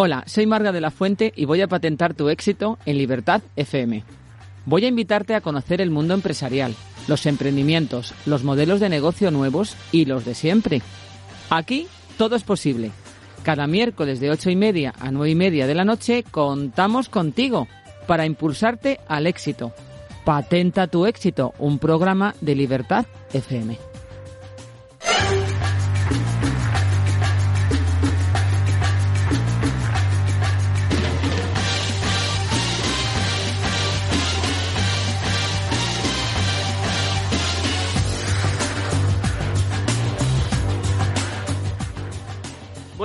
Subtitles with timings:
[0.00, 4.04] Hola, soy Marga de la Fuente y voy a patentar tu éxito en Libertad FM.
[4.64, 6.76] Voy a invitarte a conocer el mundo empresarial,
[7.08, 10.82] los emprendimientos, los modelos de negocio nuevos y los de siempre.
[11.50, 12.92] Aquí todo es posible.
[13.42, 17.66] Cada miércoles de ocho y media a nueve y media de la noche contamos contigo
[18.06, 19.72] para impulsarte al éxito.
[20.24, 23.87] Patenta tu éxito, un programa de Libertad FM.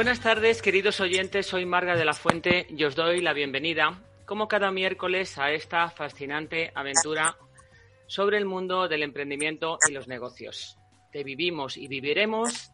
[0.03, 1.45] Buenas tardes, queridos oyentes.
[1.45, 5.89] Soy Marga de la Fuente y os doy la bienvenida, como cada miércoles, a esta
[5.91, 7.37] fascinante aventura
[8.05, 10.77] sobre el mundo del emprendimiento y los negocios,
[11.09, 12.73] que vivimos y viviremos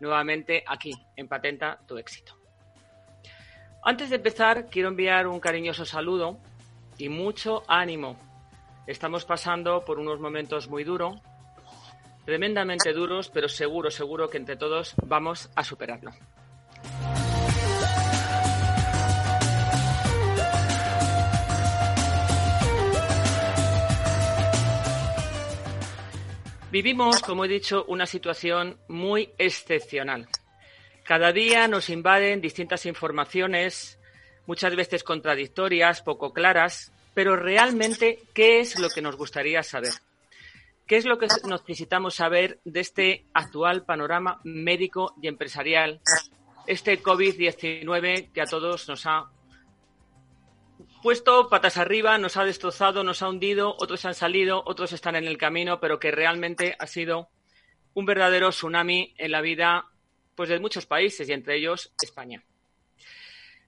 [0.00, 2.36] nuevamente aquí, en Patenta tu éxito.
[3.84, 6.40] Antes de empezar, quiero enviar un cariñoso saludo
[6.98, 8.18] y mucho ánimo.
[8.88, 11.20] Estamos pasando por unos momentos muy duros,
[12.24, 16.10] tremendamente duros, pero seguro, seguro que entre todos vamos a superarlo.
[26.74, 30.26] Vivimos, como he dicho, una situación muy excepcional.
[31.04, 33.96] Cada día nos invaden distintas informaciones,
[34.46, 39.92] muchas veces contradictorias, poco claras, pero realmente, ¿qué es lo que nos gustaría saber?
[40.84, 46.00] ¿Qué es lo que necesitamos saber de este actual panorama médico y empresarial,
[46.66, 49.30] este COVID-19 que a todos nos ha
[51.02, 55.26] puesto patas arriba, nos ha destrozado, nos ha hundido, otros han salido, otros están en
[55.26, 57.28] el camino, pero que realmente ha sido
[57.92, 59.86] un verdadero tsunami en la vida
[60.34, 62.42] pues, de muchos países y entre ellos España.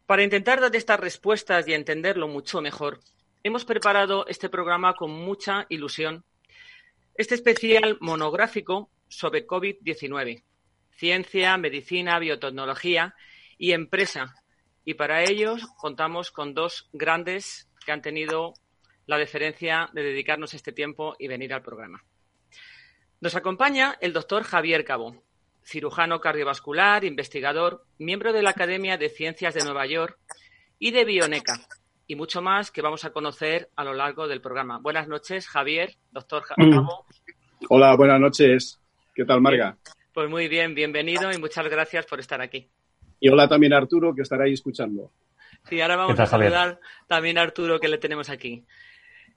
[0.07, 3.01] Para intentar dar estas respuestas y entenderlo mucho mejor,
[3.43, 6.25] hemos preparado este programa con mucha ilusión.
[7.17, 10.43] Este especial monográfico sobre COVID-19,
[10.97, 13.15] ciencia, medicina, biotecnología
[13.59, 14.35] y empresa
[14.85, 18.55] y para ello contamos con dos grandes que han tenido
[19.07, 22.03] la deferencia de dedicarnos este tiempo y venir al programa.
[23.21, 25.23] Nos acompaña el doctor Javier Cabo,
[25.65, 30.19] cirujano cardiovascular, investigador, miembro de la Academia de Ciencias de Nueva York
[30.79, 31.61] y de Bioneca,
[32.07, 34.79] y mucho más que vamos a conocer a lo largo del programa.
[34.79, 36.71] Buenas noches, Javier, doctor mm.
[36.71, 37.07] Cabo.
[37.69, 38.81] Hola, buenas noches.
[39.15, 39.77] ¿Qué tal, Marga?
[40.17, 42.71] Pues muy bien, bienvenido y muchas gracias por estar aquí.
[43.21, 45.13] Y hola también a Arturo, que estará ahí escuchando.
[45.65, 48.65] Sí, ahora vamos a saludar también a Arturo, que le tenemos aquí.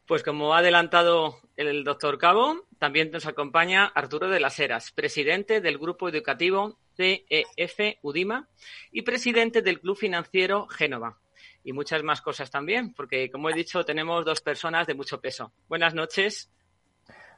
[0.06, 5.60] Pues como ha adelantado el doctor Cabo, también nos acompaña Arturo de las Heras, presidente
[5.60, 8.48] del Grupo Educativo CEF UDIMA
[8.94, 11.18] y presidente del Club Financiero Génova.
[11.62, 15.52] Y muchas más cosas también, porque como he dicho, tenemos dos personas de mucho peso.
[15.68, 16.50] Buenas noches.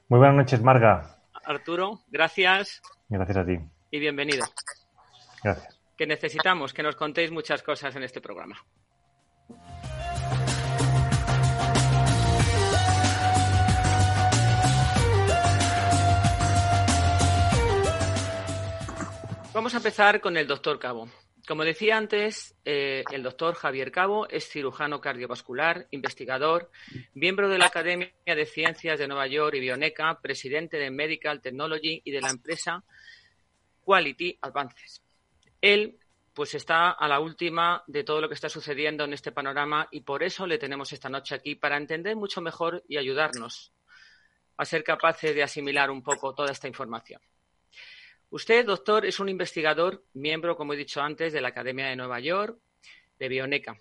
[0.09, 1.17] Muy buenas noches, Marga.
[1.43, 2.83] Arturo, gracias.
[3.11, 3.59] Gracias a ti.
[3.91, 4.45] Y bienvenido.
[5.43, 8.57] Gracias que necesitamos que nos contéis muchas cosas en este programa.
[19.53, 21.07] Vamos a empezar con el doctor Cabo.
[21.47, 26.71] Como decía antes, eh, el doctor Javier Cabo es cirujano cardiovascular, investigador,
[27.13, 32.01] miembro de la Academia de Ciencias de Nueva York y Bioneca, presidente de Medical Technology
[32.03, 32.83] y de la empresa
[33.83, 35.01] Quality Advances.
[35.59, 35.97] Él
[36.33, 40.01] pues está a la última de todo lo que está sucediendo en este panorama y
[40.01, 43.73] por eso le tenemos esta noche aquí para entender mucho mejor y ayudarnos
[44.57, 47.21] a ser capaces de asimilar un poco toda esta información.
[48.29, 52.19] Usted, doctor, es un investigador, miembro, como he dicho antes, de la Academia de Nueva
[52.21, 52.57] York,
[53.19, 53.77] de Bioneca.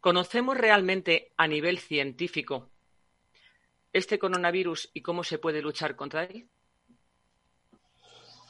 [0.00, 2.70] ¿Conocemos realmente a nivel científico
[3.92, 6.48] este coronavirus y cómo se puede luchar contra él?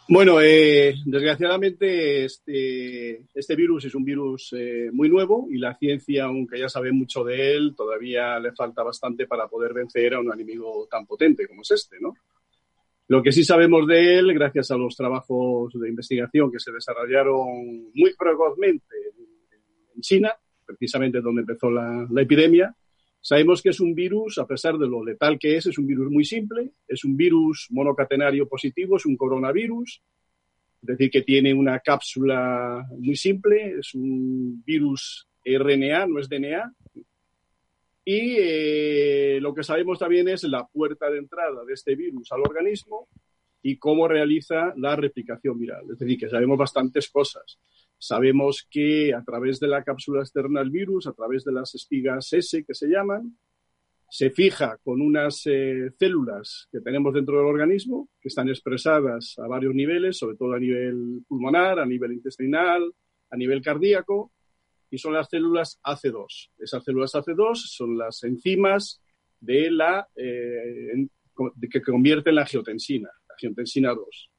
[0.07, 6.25] Bueno, eh, desgraciadamente este, este, virus es un virus eh, muy nuevo y la ciencia,
[6.25, 10.31] aunque ya sabe mucho de él, todavía le falta bastante para poder vencer a un
[10.31, 12.15] enemigo tan potente como es este, ¿no?
[13.09, 17.91] Lo que sí sabemos de él, gracias a los trabajos de investigación que se desarrollaron
[17.95, 18.85] muy precozmente
[20.01, 20.33] China,
[20.65, 22.75] precisamente donde empezó la, epidemia.
[23.27, 26.11] Sabemos que es un virus, a pesar de lo letal que es, es un virus
[26.11, 30.03] muy simple, es un virus monocatenario positivo, es un coronavirus,
[30.83, 36.71] es decir, que tiene una cápsula muy simple, es un virus RNA, no es DNA.
[38.05, 42.43] Y eh, lo que sabemos también es la puerta de entrada de este virus al
[42.43, 43.09] organismo
[43.63, 45.85] y cómo realiza la replicación viral.
[45.91, 47.59] Es decir, que sabemos bastantes cosas.
[47.99, 52.33] Sabemos que a través de la cápsula externa del virus, a través de las espigas
[52.33, 53.37] S que se llaman,
[54.09, 59.47] se fija con unas eh, células que tenemos dentro del organismo, que están expresadas a
[59.49, 62.93] varios niveles, sobre todo a nivel pulmonar, a nivel intestinal,
[63.31, 64.33] a nivel cardíaco,
[64.91, 66.51] y son las células AC2.
[66.59, 69.03] Esas células AC2 son las enzimas
[69.41, 71.09] de la, eh,
[71.71, 74.31] que convierten la geotensina angiotensina 2.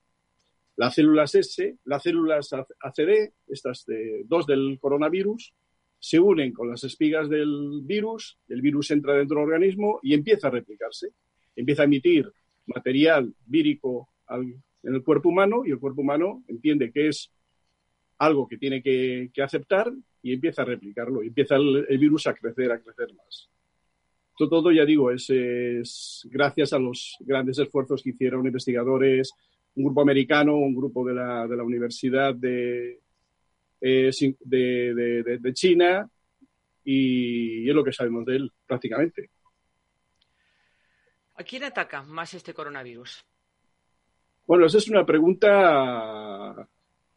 [0.77, 3.86] Las células S, las células ACD, estas
[4.25, 5.54] dos del coronavirus,
[6.00, 10.48] se unen con las espigas del virus, el virus entra dentro del organismo y empieza
[10.48, 11.10] a replicarse.
[11.56, 12.31] Empieza a emitir
[12.66, 17.31] material vírico en el cuerpo humano y el cuerpo humano entiende que es
[18.18, 19.92] algo que tiene que, aceptar
[20.22, 21.24] y empieza a replicarlo.
[21.24, 23.50] Y empieza el, virus a crecer, a crecer más
[24.38, 29.31] todo, ya digo, es, gracias a los grandes esfuerzos que hicieron investigadores,
[29.75, 33.00] un grupo americano, un grupo de la, de la Universidad de,
[33.81, 36.10] eh, de, de, China,
[36.83, 39.30] y, es lo que sabemos de él prácticamente.
[41.36, 43.25] ¿A quién ataca más este coronavirus?
[44.48, 46.68] Bueno, esa es una pregunta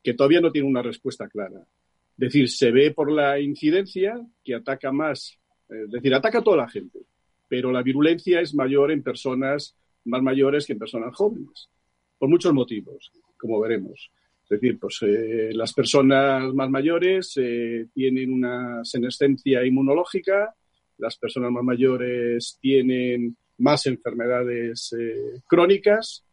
[0.03, 1.61] que todavía no tiene una respuesta clara.
[1.61, 5.39] Es decir, se ve por la incidencia que ataca más
[5.69, 7.01] es decir, ataca a toda la gente,
[7.47, 11.69] pero la virulencia es mayor en personas más mayores que en personas jóvenes,
[12.19, 14.11] por muchos motivos, como veremos.
[14.45, 20.55] Es decir, pues eh, las personas más mayores eh, tienen una senescencia inmunológica,
[20.97, 26.25] las personas más mayores tienen más enfermedades eh, crónicas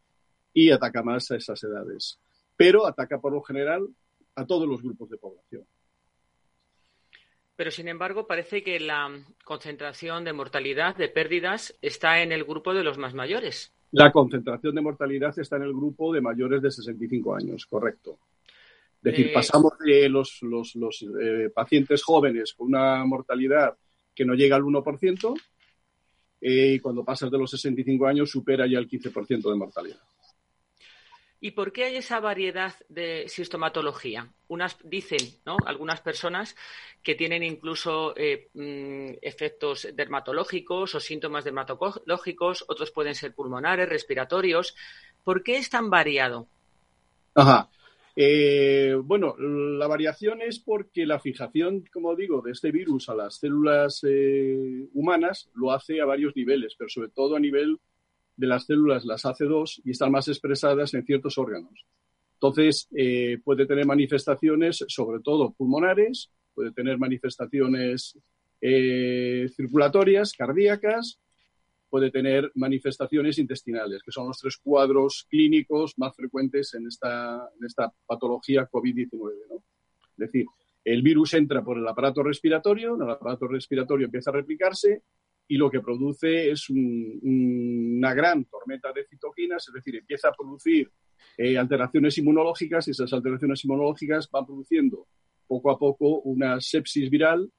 [0.52, 2.18] y ataca más a esas edades.
[2.56, 3.86] Pero ataca por lo general
[4.34, 5.66] a todos los grupos de población.
[7.54, 9.10] Pero, sin embargo, parece que la
[9.44, 13.75] concentración de mortalidad, de pérdidas, está en el grupo de los más mayores.
[13.92, 18.18] La concentración de mortalidad está en el grupo de mayores de 65 años, correcto.
[18.96, 23.76] Es decir, eh, pasamos de los, eh, pacientes jóvenes con una mortalidad
[24.14, 25.34] que no llega al 1%,
[26.40, 30.00] eh, y cuando pasas de los 65 años supera ya el 15% de mortalidad.
[31.40, 34.32] ¿Y por qué hay esa variedad de sintomatología?
[34.48, 35.56] Unas dicen, ¿no?
[35.66, 36.56] Algunas personas
[37.02, 44.74] que tienen incluso eh, mm, efectos dermatológicos o síntomas dermatológicos, otros pueden ser pulmonares, respiratorios.
[45.24, 46.48] ¿Por qué es tan variado?
[47.34, 47.68] Ajá.
[48.18, 53.36] Eh, bueno, la variación es porque la fijación, como digo, de este virus a las
[53.36, 57.78] células eh, humanas lo hace a varios niveles, pero sobre todo a nivel
[58.36, 61.86] de las células las hace dos y están más expresadas en ciertos órganos.
[62.34, 68.18] Entonces, eh, puede tener manifestaciones, sobre todo pulmonares, puede tener manifestaciones
[68.60, 71.18] eh, circulatorias, cardíacas,
[71.88, 77.66] puede tener manifestaciones intestinales, que son los tres cuadros clínicos más frecuentes en esta, en
[77.66, 79.32] esta patología COVID-19.
[79.54, 80.46] Es decir,
[80.84, 85.02] el virus entra por el aparato respiratorio, el aparato respiratorio empieza a replicarse
[85.48, 90.90] y lo que produce es una gran tormenta de citoquinas, es decir, empieza a producir
[91.38, 95.06] eh, alteraciones inmunológicas y esas alteraciones inmunológicas van produciendo
[95.46, 97.50] poco a poco una sepsis viral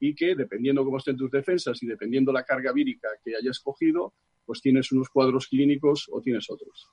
[0.00, 4.14] y que dependiendo cómo estén tus defensas y dependiendo la carga vírica que hayas cogido,
[4.44, 6.88] pues tienes unos cuadros clínicos o tienes otros.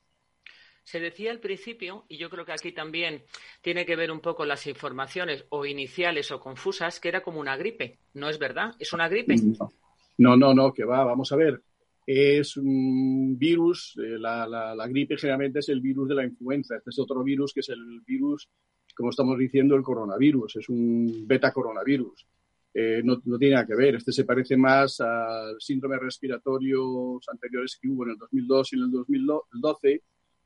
[0.83, 3.23] Se decía al principio, y yo creo que aquí también
[3.61, 7.57] tiene que ver un poco las informaciones o iniciales o confusas, que era como una
[7.57, 7.97] gripe.
[8.13, 8.75] ¿No es verdad?
[8.77, 9.35] ¿Es una gripe?
[9.35, 9.73] No,
[10.17, 11.61] no, no, que va, vamos a ver.
[12.05, 16.75] Es un virus, eh, la, la, gripe generalmente es el virus de la influenza.
[16.77, 18.47] Este es otro virus que es el virus,
[18.95, 20.57] como estamos diciendo, el coronavirus.
[20.57, 22.27] Es un beta coronavirus.
[22.73, 23.95] Eh, no, no, tiene nada que ver.
[23.95, 28.81] Este se parece más al síndrome respiratorios anteriores que hubo en el 2002 y en
[28.83, 30.03] el 2012,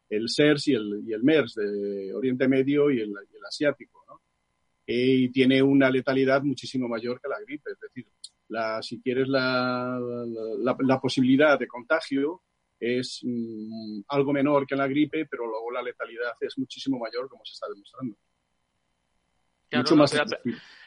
[0.10, 4.04] el SERS y el, y el MERS de Oriente Medio y el, el asiático.
[4.08, 4.22] ¿no?
[4.92, 7.72] Eh, y tiene una letalidad muchísimo mayor que la gripe.
[7.72, 8.08] Es decir,
[8.50, 10.00] la, si quieres, la,
[10.60, 12.44] la, posibilidad de contagio
[12.80, 17.44] es mm, algo menor que la gripe, pero luego la letalidad es muchísimo mayor, como
[17.46, 18.18] se está demostrando.
[19.72, 20.14] Mucho más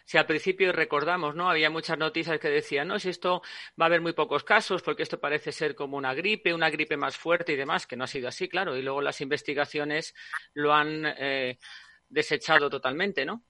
[0.04, 1.48] si al principio recordamos, ¿no?
[1.48, 3.42] Había muchas noticias que decían, no, si esto
[3.80, 6.96] va a haber muy pocos casos, porque esto parece ser como una gripe, una gripe
[6.96, 8.76] más fuerte y demás, que no ha sido así, claro.
[8.76, 10.14] Y luego las investigaciones
[10.54, 11.58] lo han eh,
[12.08, 13.44] desechado totalmente, ¿no?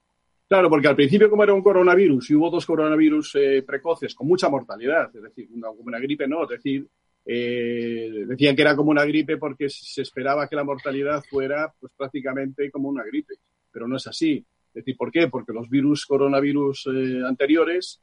[0.49, 4.29] Claro, porque al principio, como era un coronavirus y hubo dos coronavirus eh, precoces con
[4.29, 6.87] mucha mortalidad, es decir, una, una gripe no, es decir,
[7.25, 11.93] eh, decían que era como una gripe porque se esperaba que la mortalidad fuera pues
[11.97, 13.35] prácticamente como una gripe,
[13.71, 14.45] pero no es así.
[14.69, 15.29] Es decir, ¿por qué?
[15.29, 18.01] Porque los virus coronavirus eh, anteriores,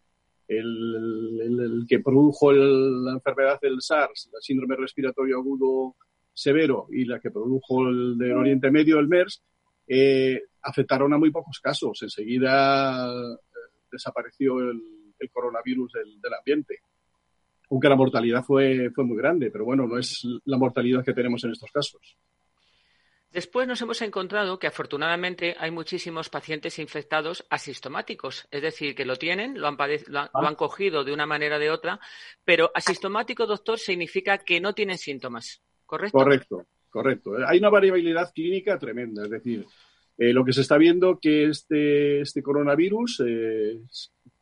[0.47, 5.95] el, que produjo la enfermedad del SARS, el síndrome respiratorio agudo
[6.33, 9.41] severo, y la que produjo el del Oriente Medio, el MERS,
[9.87, 12.01] eh, afectaron a muy pocos casos.
[12.01, 13.37] Enseguida eh,
[13.91, 14.81] desapareció el,
[15.31, 16.79] coronavirus del, ambiente.
[17.69, 21.43] Aunque la mortalidad fue, fue muy grande, pero bueno, no es la mortalidad que tenemos
[21.43, 22.17] en estos casos.
[23.31, 29.17] Después nos hemos encontrado que afortunadamente hay muchísimos pacientes infectados asintomáticos, es decir, que lo
[29.17, 30.55] tienen, lo han, lo han, ah.
[30.55, 31.99] cogido de una manera o de otra,
[32.43, 36.17] pero asintomático, doctor, significa que no tienen síntomas, ¿correcto?
[36.17, 37.31] Correcto, correcto.
[37.47, 39.63] Hay una variabilidad clínica tremenda, es decir,
[40.19, 43.79] eh, lo que se está viendo que este, este coronavirus eh,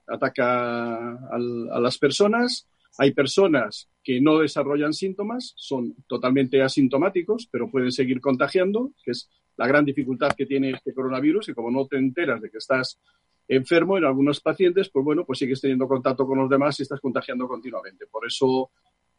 [0.08, 2.68] ataca a las personas.
[2.98, 9.30] Hay personas que no desarrollan síntomas, son totalmente asintomáticos, pero pueden seguir contagiando, que es
[9.56, 13.00] la gran dificultad que tiene este coronavirus, y como no te enteras de que estás
[13.48, 17.00] enfermo en algunos pacientes, pues bueno, pues sigues teniendo contacto con los demás y estás
[17.00, 18.08] contagiando continuamente.
[18.08, 18.72] Por eso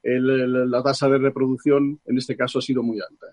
[0.03, 3.27] la tasa de reproducción en este caso ha sido muy alta.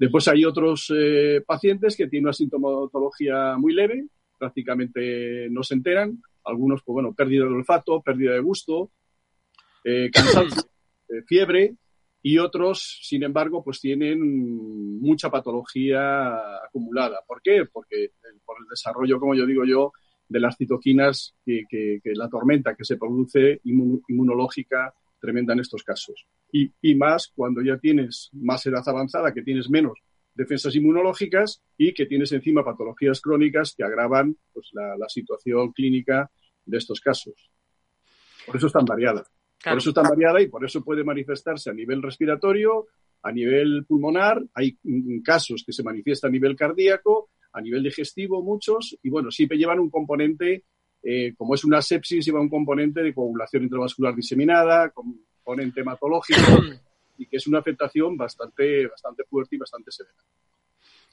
[0.00, 4.06] Después hay otros eh, pacientes que tienen una sintomatología muy leve,
[4.38, 6.22] prácticamente no se enteran.
[6.42, 8.92] Algunos, pues bueno, pérdida de olfato, pérdida de gusto,
[9.84, 10.62] eh, cansancio,
[11.06, 11.74] eh, fiebre.
[12.22, 17.18] Y otros, sin embargo, pues tienen mucha patología acumulada.
[17.26, 17.66] ¿Por qué?
[17.70, 19.92] Porque por el desarrollo, como yo digo yo,
[20.26, 26.26] de las citoquinas que, la tormenta que se produce inmunológica tremenda en estos casos.
[26.52, 29.98] Y, y, más cuando ya tienes más edad avanzada, que tienes menos
[30.34, 36.30] defensas inmunológicas y que tienes encima patologías crónicas que agravan pues, la, la situación clínica
[36.64, 37.50] de estos casos.
[38.46, 39.24] Por eso es tan variada.
[39.62, 42.86] Por eso es tan variada y por eso puede manifestarse a nivel respiratorio,
[43.22, 44.78] a nivel pulmonar, hay
[45.22, 49.80] casos que se manifiestan a nivel cardíaco, a nivel digestivo muchos, y bueno, siempre llevan
[49.80, 50.64] un componente
[51.02, 56.40] eh, como es una sepsis, lleva un componente de coagulación intravascular diseminada, componente hematológico,
[57.18, 60.16] y que es una afectación bastante, bastante fuerte y bastante severa.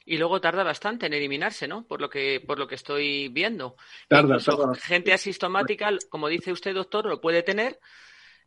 [0.04, 1.86] Y luego tarda bastante en eliminarse, ¿no?
[1.86, 3.76] Por lo que, por lo que estoy viendo.
[4.08, 4.38] Tarda,
[4.74, 7.78] Gente asintomática, como dice usted, doctor, lo puede tener,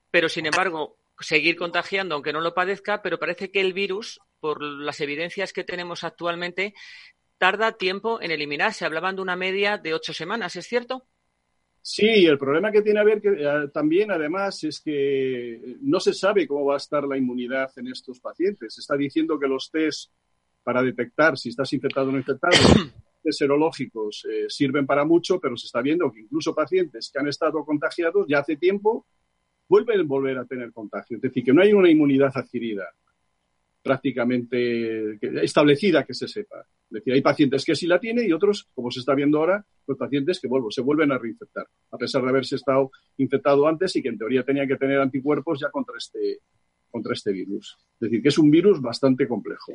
[0.09, 4.63] pero sin embargo, seguir contagiando aunque no lo padezca, pero parece que el virus, por
[4.63, 6.73] las evidencias que tenemos actualmente,
[7.37, 8.85] tarda tiempo en eliminarse.
[8.85, 11.07] Hablaban de una media de ocho semanas, ¿es cierto?
[11.83, 16.13] Sí, el problema que tiene a ver que, eh, también, además, es que no se
[16.13, 18.75] sabe cómo va a estar la inmunidad en estos pacientes.
[18.75, 20.11] Se está diciendo que los test
[20.63, 22.53] para detectar si estás infectado o no infectado,
[23.23, 27.27] test serológicos, eh, sirven para mucho, pero se está viendo que incluso pacientes que han
[27.27, 29.07] estado contagiados ya hace tiempo
[29.67, 31.17] vuelven a volver a tener contagio.
[31.17, 32.85] Es decir, que no hay una inmunidad adquirida
[33.81, 36.61] prácticamente establecida que se sepa.
[36.61, 39.65] Es decir, hay pacientes que sí la tienen y otros, como se está viendo ahora,
[39.85, 43.95] pues pacientes que vuelvo, se vuelven a reinfectar, a pesar de haberse estado infectado antes
[43.95, 46.39] y que en teoría tenían que tener anticuerpos ya contra este,
[46.89, 47.77] contra este virus.
[47.93, 49.73] Es decir, que es un virus bastante complejo.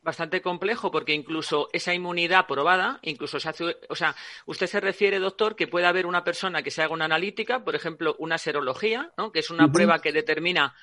[0.00, 4.14] Bastante complejo porque incluso esa inmunidad probada, incluso se hace, o sea,
[4.46, 7.74] usted se refiere, doctor, que puede haber una persona que se haga una analítica, por
[7.74, 9.32] ejemplo, una serología, ¿no?
[9.32, 10.74] que es una prueba que determina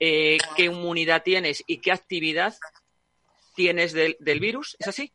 [0.00, 2.54] eh, qué inmunidad tienes y qué actividad
[3.54, 4.76] tienes del, virus.
[4.78, 5.12] ¿Es así?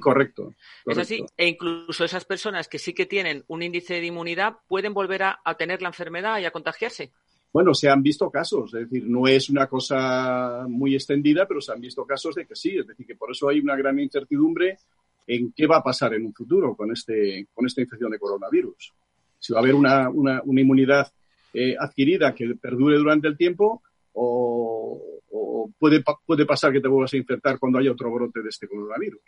[0.00, 0.54] Correcto,
[0.86, 1.24] Es así.
[1.36, 5.40] E incluso esas personas que sí que tienen un índice de inmunidad pueden volver a,
[5.58, 7.12] tener la enfermedad y a contagiarse.
[7.52, 11.72] Bueno, se han visto casos, es decir, no es una cosa muy extendida, pero se
[11.72, 14.78] han visto casos de que sí, es decir, que por eso hay una gran incertidumbre
[15.26, 18.94] en qué va a pasar en un futuro con, este, con esta infección de coronavirus.
[19.38, 20.10] Si va a haber una,
[20.46, 21.12] inmunidad
[21.52, 23.82] eh, adquirida que perdure durante el tiempo
[24.12, 28.68] o, puede, puede pasar que te vuelvas a infectar cuando haya otro brote de este
[28.68, 29.20] coronavirus.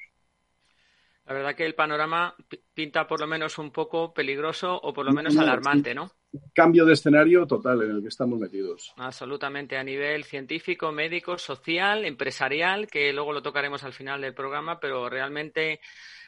[1.27, 2.37] La verdad que el panorama
[2.75, 6.11] pinta por lo menos un poco peligroso o por lo menos alarmante, ¿no?
[6.53, 8.93] Cambio de escenario total en el que estamos metidos.
[8.99, 14.79] Absolutamente, a nivel científico, médico, social, empresarial, que luego lo tocaremos al final del programa,
[14.79, 15.81] pero realmente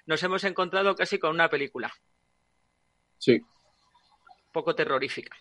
[0.07, 1.93] nos hemos encontrado casi con una película.
[3.19, 3.43] Sí.
[4.53, 5.37] poco terrorífica.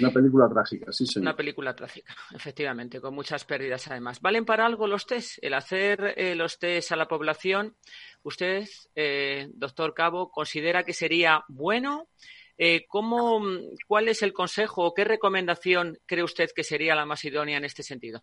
[0.00, 1.28] Una película trágica, sí, señor.
[1.28, 4.20] Una película trágica, efectivamente, con muchas pérdidas además.
[4.20, 5.38] ¿Valen para algo los test?
[5.42, 7.76] El hacer eh, los test a la población,
[8.22, 12.08] ¿usted, eh, doctor Cabo, considera que sería bueno?
[12.56, 13.42] Eh, ¿cómo,
[13.86, 17.64] ¿Cuál es el consejo o qué recomendación cree usted que sería la más idónea en
[17.64, 18.22] este sentido?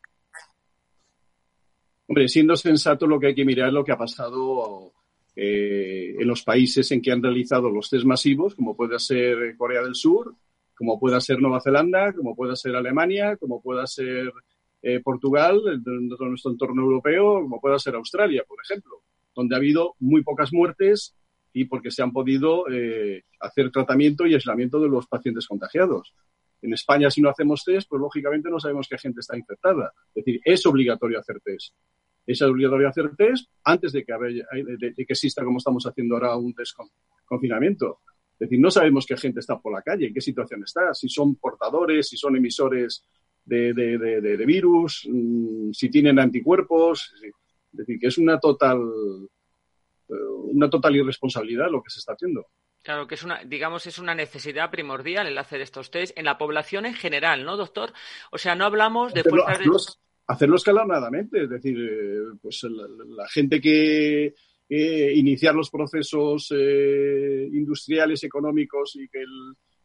[2.08, 4.94] Hombre, siendo sensato, lo que hay que mirar es lo que ha pasado
[5.36, 9.82] eh, en los países en que han realizado los test masivos, como puede ser Corea
[9.82, 10.36] del Sur,
[10.82, 14.32] como pueda ser Nueva Zelanda, como pueda ser Alemania, como pueda ser
[14.82, 19.04] eh, Portugal, dentro de nuestro entorno europeo, como pueda ser Australia, por ejemplo,
[19.36, 21.16] donde ha habido muy pocas muertes
[21.54, 26.16] y porque se han podido eh, hacer tratamiento y aislamiento de los pacientes contagiados.
[26.64, 29.94] En España, si no hacemos test, pues lógicamente no sabemos qué gente está infectada.
[30.16, 31.76] Es decir, es obligatorio hacer test.
[32.26, 34.14] Es obligatorio hacer test antes de que,
[34.80, 36.88] de, que exista, como estamos haciendo ahora, un test con,
[37.24, 38.00] confinamiento.
[38.42, 41.08] Es decir, no sabemos qué gente está por la calle, en qué situación está, si
[41.08, 43.06] son portadores, si son emisores
[43.46, 47.14] de, de virus, mm, si tienen anticuerpos.
[47.22, 48.80] Es decir, que es una total,
[50.10, 50.14] eh,
[50.54, 52.48] una total irresponsabilidad lo que se está haciendo.
[52.82, 56.40] Claro, que es una, digamos, es una necesidad primordial el hacer estos test en la
[56.40, 57.94] población en general, ¿no, doctor?
[58.32, 63.62] O sea, no hablamos de hacerlo, fuerzas hacerlo, escalonadamente, es decir, eh, pues la, gente
[63.62, 64.34] que
[64.74, 69.22] eh, iniciar los procesos eh, industriales, económicos y que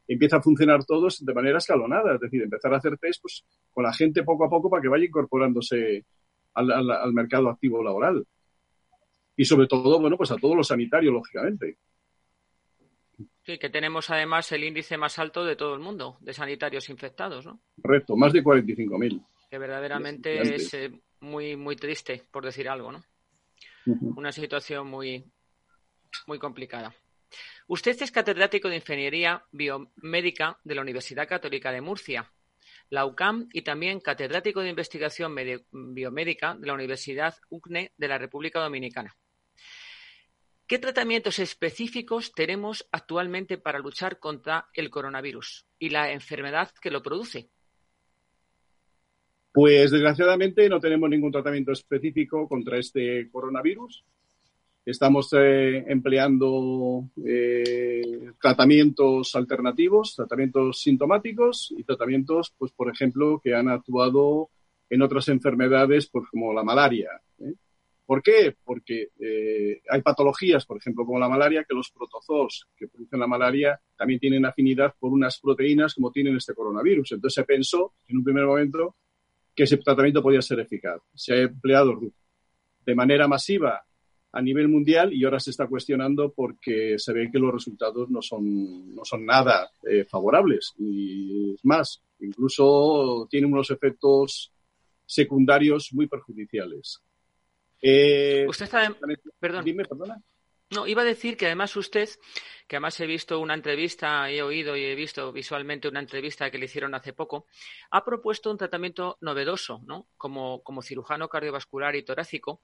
[0.06, 3.82] empieza a funcionar todos de manera escalonada, es decir, empezar a hacer test pues, con
[3.82, 6.04] la gente poco a poco para que vaya incorporándose
[6.54, 8.24] al mercado activo laboral.
[9.36, 11.78] Y sobre todo, bueno, pues a todos los sanitarios, lógicamente.
[13.44, 17.44] Sí, que tenemos además el índice más alto de todo el mundo de sanitarios infectados,
[17.44, 17.60] ¿no?
[17.82, 19.26] Correcto, más de 45.000.
[19.50, 23.02] Que verdaderamente es eh, muy, muy triste, por decir algo, ¿no?
[23.86, 25.24] Una situación muy,
[26.26, 26.94] muy complicada.
[27.68, 32.32] Usted es catedrático de Ingeniería Biomédica de la Universidad Católica de Murcia,
[32.90, 35.34] la UCAM, y también catedrático de Investigación
[35.70, 39.16] Biomédica de la Universidad UCNE de la República Dominicana.
[40.66, 47.02] ¿Qué tratamientos específicos tenemos actualmente para luchar contra el coronavirus y la enfermedad que lo
[47.02, 47.50] produce?
[49.56, 54.04] Pues desgraciadamente no tenemos ningún tratamiento específico contra este coronavirus.
[54.84, 63.70] Estamos eh, empleando eh, tratamientos alternativos, tratamientos sintomáticos y tratamientos, pues por ejemplo, que han
[63.70, 64.50] actuado
[64.90, 67.08] en otras enfermedades, pues como la malaria.
[67.38, 67.54] ¿eh?
[68.04, 68.54] ¿Por qué?
[68.62, 69.08] Porque
[69.88, 74.20] hay patologías, por ejemplo, como la malaria, que los protozoos que producen la malaria también
[74.20, 77.12] tienen afinidad por unas proteínas como tienen este coronavirus.
[77.12, 78.96] Entonces se pensó en un primer momento
[79.56, 81.00] que ese tratamiento podía ser eficaz.
[81.14, 81.98] Se ha empleado
[82.84, 83.82] de manera masiva
[84.32, 88.20] a nivel mundial y ahora se está cuestionando porque se ve que los resultados no
[88.20, 90.74] son, no son nada eh, favorables.
[90.78, 94.52] Y es más, incluso tiene unos efectos
[95.06, 97.00] secundarios muy perjudiciales.
[97.80, 98.94] Eh, usted está.
[99.40, 99.64] Perdón.
[99.64, 100.22] Dime, perdona.
[100.70, 102.08] No, iba a decir que además usted,
[102.66, 106.58] que además he visto una entrevista, he oído y he visto visualmente una entrevista que
[106.58, 107.46] le hicieron hace poco,
[107.90, 110.08] ha propuesto un tratamiento novedoso, ¿no?
[110.16, 112.62] Como, como cirujano cardiovascular y torácico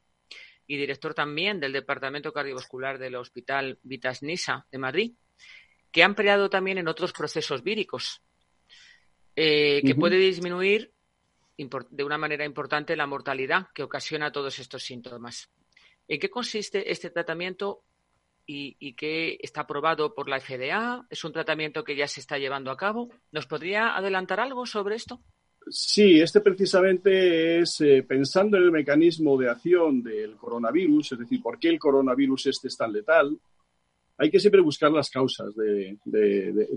[0.66, 5.12] y director también del Departamento Cardiovascular del Hospital Vitas Nisa de Madrid,
[5.92, 8.22] que ha empleado también en otros procesos víricos,
[9.36, 10.92] eh, que puede disminuir
[11.56, 15.50] de una manera importante la mortalidad que ocasiona todos estos síntomas.
[16.08, 17.84] ¿En qué consiste este tratamiento
[18.46, 21.06] y, qué está aprobado por la FDA?
[21.08, 23.10] ¿Es un tratamiento que ya se está llevando a cabo?
[23.30, 25.20] ¿Nos podría adelantar algo sobre esto?
[25.68, 31.40] Sí, este precisamente es eh, pensando en el mecanismo de acción del coronavirus, es decir,
[31.40, 33.38] por qué el coronavirus este es tan letal,
[34.18, 35.98] hay que siempre buscar las causas de,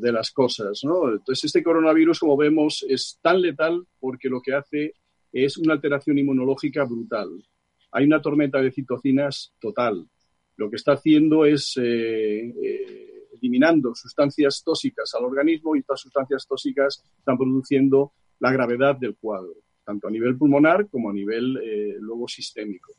[0.01, 1.11] las cosas, ¿no?
[1.11, 4.93] Entonces, este coronavirus, como vemos, es tan letal porque lo que hace
[5.31, 7.29] es una alteración inmunológica brutal.
[7.91, 10.07] Hay una tormenta de citocinas total.
[10.57, 16.47] Lo que está haciendo es eh, eh, eliminando sustancias tóxicas al organismo y estas sustancias
[16.47, 21.95] tóxicas están produciendo la gravedad del cuadro, tanto a nivel pulmonar como a nivel eh,
[21.99, 22.93] luego sistémico.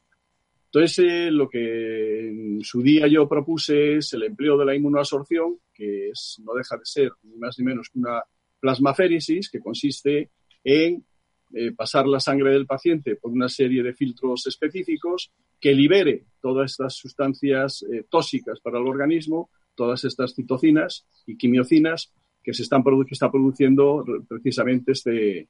[0.66, 5.58] Entonces, eh, lo que en su día yo propuse es el empleo de la inmunoabsorción,
[5.72, 8.22] que es, no deja de ser ni más ni menos que una
[8.60, 10.30] plasmaféresis, que consiste
[10.64, 11.04] en
[11.54, 15.30] eh, pasar la sangre del paciente por una serie de filtros específicos
[15.60, 22.12] que libere todas estas sustancias eh, tóxicas para el organismo, todas estas citocinas y quimiocinas
[22.42, 25.48] que se están está produciendo precisamente este,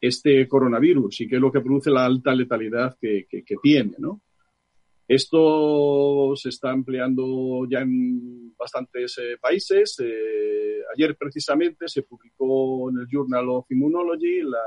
[0.00, 3.26] este coronavirus y que es lo que produce la alta letalidad que,
[3.62, 3.96] tiene.
[5.06, 9.96] Esto se está empleando ya en bastantes eh, países.
[10.94, 14.58] Ayer precisamente se publicó en el Journal of Immunology la,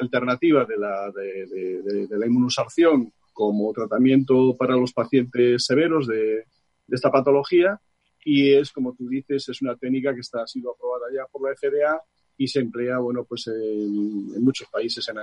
[0.00, 6.44] alternativa de la, de, la inmunosarción como tratamiento para los pacientes severos de,
[6.88, 7.80] esta patología
[8.24, 11.54] y es, como tú dices, es una técnica que está, ha aprobada ya por la
[11.56, 12.00] FDA
[12.36, 15.16] y se emplea, bueno, pues en, muchos países, en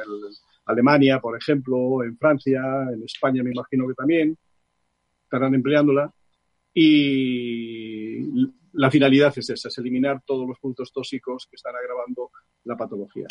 [0.66, 2.62] Alemania, por ejemplo, en Francia,
[2.94, 4.38] en España me imagino que también.
[5.24, 6.12] estarán empleándola
[6.74, 8.22] y
[8.74, 12.32] la finalidad es esa, es eliminar todos los puntos tóxicos que están agravando
[12.64, 13.28] la patología.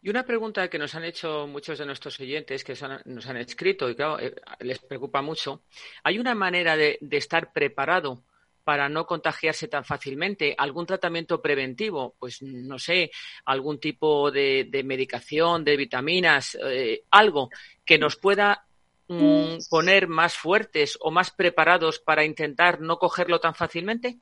[0.00, 2.74] Y una pregunta que nos han hecho muchos de nuestros oyentes que
[3.06, 5.62] nos han escrito y claro, eh, les preocupa mucho.
[6.04, 8.22] ¿Hay una manera de, estar preparado
[8.62, 10.54] para no contagiarse tan fácilmente?
[10.56, 12.14] ¿Algún tratamiento preventivo?
[12.20, 13.10] Pues no sé,
[13.44, 17.50] algún tipo de, medicación, de vitaminas, eh, algo
[17.84, 18.66] que nos pueda
[19.08, 24.20] mm, poner más fuertes o más preparados para intentar no cogerlo tan fácilmente?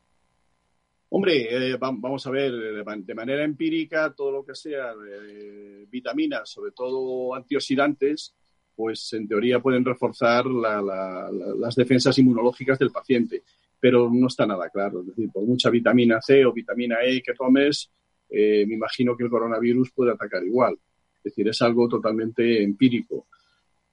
[1.09, 6.73] Hombre, eh, vamos a ver, de manera empírica, todo lo que sea eh, vitaminas, sobre
[6.73, 8.35] todo antioxidantes,
[8.75, 13.43] pues en teoría pueden reforzar las defensas inmunológicas del paciente,
[13.81, 15.01] pero no está nada claro.
[15.01, 17.91] Es decir, por mucha vitamina C o vitamina E que tomes,
[18.29, 20.77] eh, me imagino que el coronavirus puede atacar igual.
[21.19, 23.27] Es decir, es algo totalmente empírico.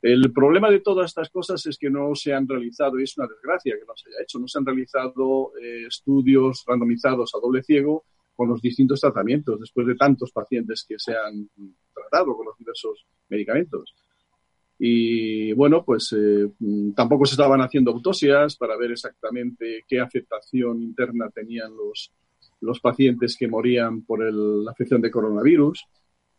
[0.03, 3.25] El problema de todas estas cosas es que no se han realizado, y es una
[3.25, 7.63] desgracia que no se haya hecho, no se han realizado eh, estudios randomizados a doble
[7.63, 8.03] ciego
[8.35, 11.49] con los distintos tratamientos, después de tantos pacientes que se han
[11.93, 13.95] tratado con los diversos medicamentos.
[14.77, 16.49] Y bueno, pues eh,
[16.93, 22.11] tampoco se estaban haciendo autopsias para ver exactamente qué afectación interna tenían los,
[22.59, 25.85] los pacientes que morían por la afección de coronavirus.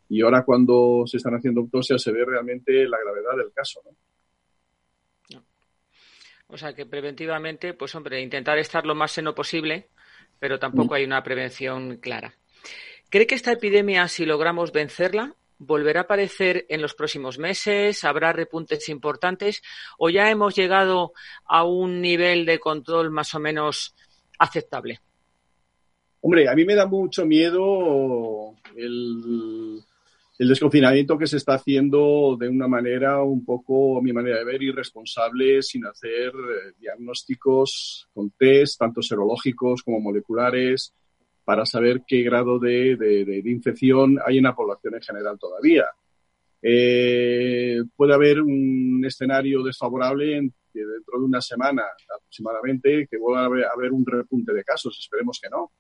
[0.08, 3.80] Y ahora cuando se están haciendo autopsias se ve realmente la gravedad del caso.
[3.84, 3.96] ¿no?
[6.48, 9.88] O sea que preventivamente, pues hombre, intentar estar lo más seno posible,
[10.38, 10.96] pero tampoco mm.
[10.96, 12.34] hay una prevención clara.
[13.10, 18.04] ¿Cree que esta epidemia, si logramos vencerla, volverá a aparecer en los próximos meses?
[18.04, 19.62] ¿Habrá repuntes importantes?
[19.98, 21.12] ¿O ya hemos llegado
[21.44, 23.94] a un nivel de control más o menos
[24.38, 25.00] aceptable?
[26.20, 29.82] Hombre, a mí me da mucho miedo el,
[30.38, 34.44] el desconfinamiento que se está haciendo de una manera un poco, a mi manera de
[34.44, 40.92] ver, irresponsable, sin hacer eh, diagnósticos con test, tanto serológicos como moleculares,
[41.44, 45.84] para saber qué grado de, infección hay en la población en general todavía.
[46.60, 51.84] Eh, puede haber un escenario desfavorable en dentro de una semana
[52.16, 55.70] aproximadamente que vuelva a haber un repunte de casos, esperemos que no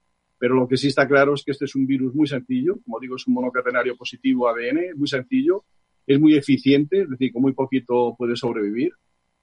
[0.44, 3.00] pero lo que sí está claro es que este es un virus muy sencillo, como
[3.00, 5.64] digo, es un monocatenario positivo ADN, muy sencillo,
[6.06, 8.92] es muy eficiente, es decir, con muy poquito puede sobrevivir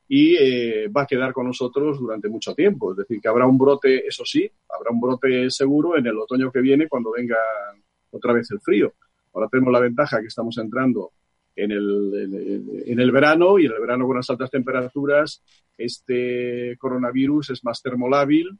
[0.08, 2.92] y eh, va a quedar con nosotros durante mucho tiempo.
[2.92, 6.52] Es decir, que habrá un brote, eso sí, habrá un brote seguro en el otoño
[6.52, 7.38] que viene cuando venga
[8.12, 8.94] otra vez el frío.
[9.34, 11.14] Ahora tenemos la ventaja que estamos entrando
[11.56, 15.42] en el, en el verano y en el verano con las altas temperaturas
[15.80, 18.52] este coronavirus es más termolábil,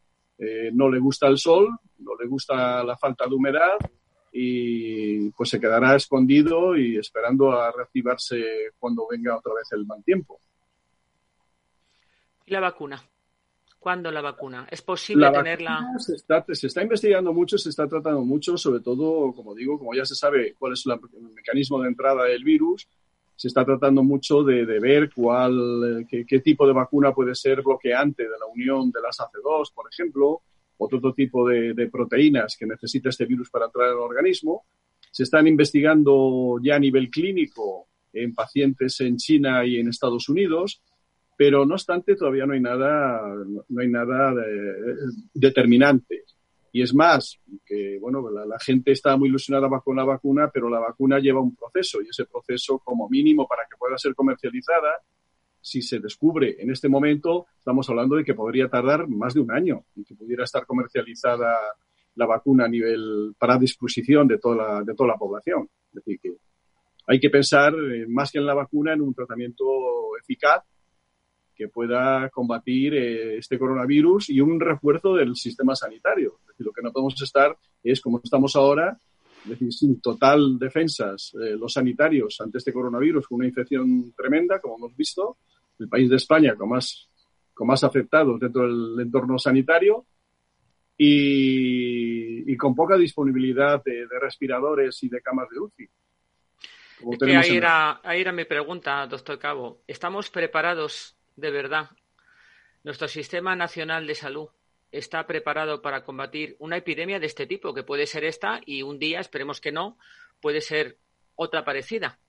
[0.42, 3.78] eh, no le gusta el sol, no le gusta la falta de humedad
[4.34, 10.04] y pues se quedará escondido y esperando a reactivarse cuando venga otra vez el mal
[10.04, 10.42] tiempo.
[12.48, 13.04] ¿Y la vacuna?
[13.78, 14.68] ¿Cuándo la vacuna?
[14.72, 15.88] ¿Es posible tenerla?
[15.98, 19.94] Se está, se está, investigando mucho, se está tratando mucho, sobre todo, como digo, como
[19.94, 21.00] ya se sabe cuál es el
[21.34, 22.88] mecanismo de entrada del virus,
[23.42, 28.38] se está tratando mucho de, ver cuál, qué, tipo de vacuna puede ser bloqueante de
[28.40, 30.44] la unión de las AC2, por ejemplo,
[30.78, 34.66] otro tipo de, proteínas que necesita este virus para entrar en el organismo.
[35.10, 40.80] Se están investigando ya a nivel clínico en pacientes en China y en Estados Unidos,
[41.36, 43.24] pero no obstante todavía no hay nada,
[43.70, 44.36] no hay nada
[45.34, 46.26] determinante.
[46.74, 50.80] Y es más, que bueno, la, gente está muy ilusionada con la vacuna, pero la
[50.80, 55.02] vacuna lleva un proceso y ese proceso, como mínimo, para que pueda ser comercializada,
[55.60, 59.52] si se descubre en este momento, estamos hablando de que podría tardar más de un
[59.52, 61.56] año y que pudiera estar comercializada
[62.16, 65.70] la vacuna a nivel para disposición de toda la, de toda la población.
[65.90, 66.34] Es decir, que
[67.08, 69.66] hay que pensar eh, más que en la vacuna en un tratamiento
[70.20, 70.64] eficaz
[71.56, 76.40] que pueda combatir eh, este coronavirus y un refuerzo del sistema sanitario.
[76.62, 78.98] Decir, lo que no podemos estar es como estamos ahora,
[79.44, 84.60] es decir, sin total defensas eh, los sanitarios ante este coronavirus, con una infección tremenda,
[84.60, 85.38] como hemos visto,
[85.80, 87.10] el país de España con más,
[87.54, 90.06] con más afectados dentro del entorno sanitario
[90.98, 95.90] y, con poca disponibilidad de, respiradores y de camas de UCI.
[97.36, 99.82] ahí, era, ahí era mi pregunta, doctor Cabo.
[99.88, 101.90] ¿Estamos preparados de verdad,
[102.84, 104.50] nuestro sistema nacional de salud
[104.92, 109.00] está preparado para combatir una epidemia de este tipo, que puede ser esta y un
[109.00, 109.98] día, esperemos que no,
[110.42, 110.98] puede ser
[111.36, 112.20] otra parecida.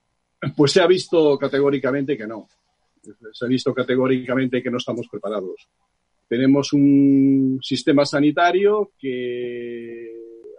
[0.55, 2.47] Pues se ha visto categóricamente que no.
[3.33, 5.67] Se ha visto categóricamente que no estamos preparados.
[6.27, 10.09] Tenemos un sistema sanitario que,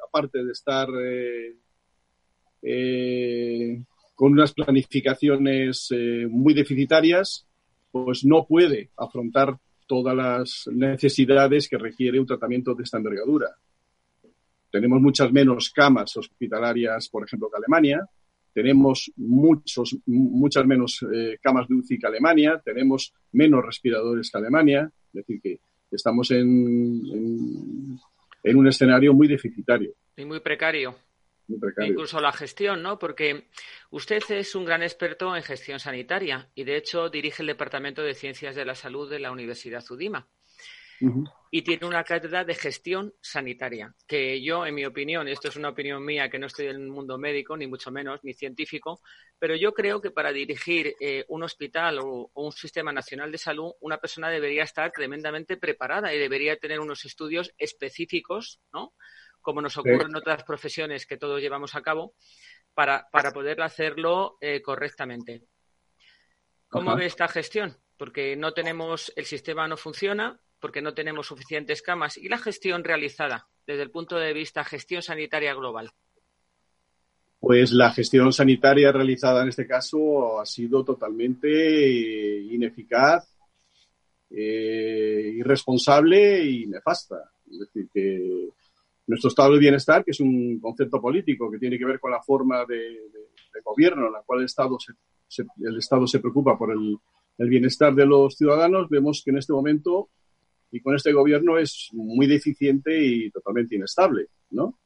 [0.06, 1.56] aparte de estar eh,
[2.62, 3.82] eh,
[4.14, 7.46] con unas planificaciones eh, muy deficitarias,
[7.90, 13.54] pues no puede afrontar todas las necesidades que requiere un tratamiento de esta envergadura.
[14.70, 18.08] Tenemos muchas menos camas hospitalarias, por ejemplo, que Alemania.
[18.52, 22.60] Tenemos muchos, muchas menos eh, camas de UCI que Alemania.
[22.64, 24.90] Tenemos menos respiradores que Alemania.
[25.08, 25.58] Es decir, que
[25.90, 27.98] estamos en,
[28.42, 29.92] en un escenario muy deficitario.
[30.16, 30.94] Y muy precario.
[31.48, 32.98] Incluso la gestión, ¿no?
[32.98, 33.48] Porque
[33.90, 38.14] usted es un gran experto en gestión sanitaria y, de hecho, dirige el Departamento de
[38.14, 40.26] Ciencias de la Salud de la Universidad Udima.
[41.50, 45.68] Y tiene una cátedra de gestión sanitaria, que yo, en mi opinión, esto es una
[45.70, 49.00] opinión mía, que no estoy en el mundo médico, ni mucho menos, ni científico,
[49.38, 53.72] pero yo creo que para dirigir eh, un hospital o, un sistema nacional de salud,
[53.80, 58.94] una persona debería estar tremendamente preparada y debería tener unos estudios específicos, ¿no?
[59.44, 62.14] Como nos ocurre en otras profesiones que todos llevamos a cabo,
[62.72, 65.44] para, para poder hacerlo eh, correctamente.
[66.68, 67.76] ¿Cómo ve esta gestión?
[67.96, 72.16] Porque no tenemos, el sistema no funciona, porque no tenemos suficientes camas.
[72.16, 75.92] ¿Y la gestión realizada desde el punto de vista gestión sanitaria global?
[77.38, 83.28] Pues la gestión sanitaria realizada en este caso ha sido totalmente eh, ineficaz,
[84.30, 87.30] eh, irresponsable y nefasta.
[87.52, 88.48] Es decir, que
[89.06, 92.22] nuestro estado de bienestar, que es un concepto político que tiene que ver con la
[92.22, 92.98] forma de,
[93.64, 94.76] gobierno en la cual el Estado
[95.28, 96.98] se, el Estado se preocupa por el,
[97.48, 100.10] bienestar de los ciudadanos, vemos que en este momento
[100.70, 104.78] y con este gobierno es muy deficiente y totalmente inestable, ¿no?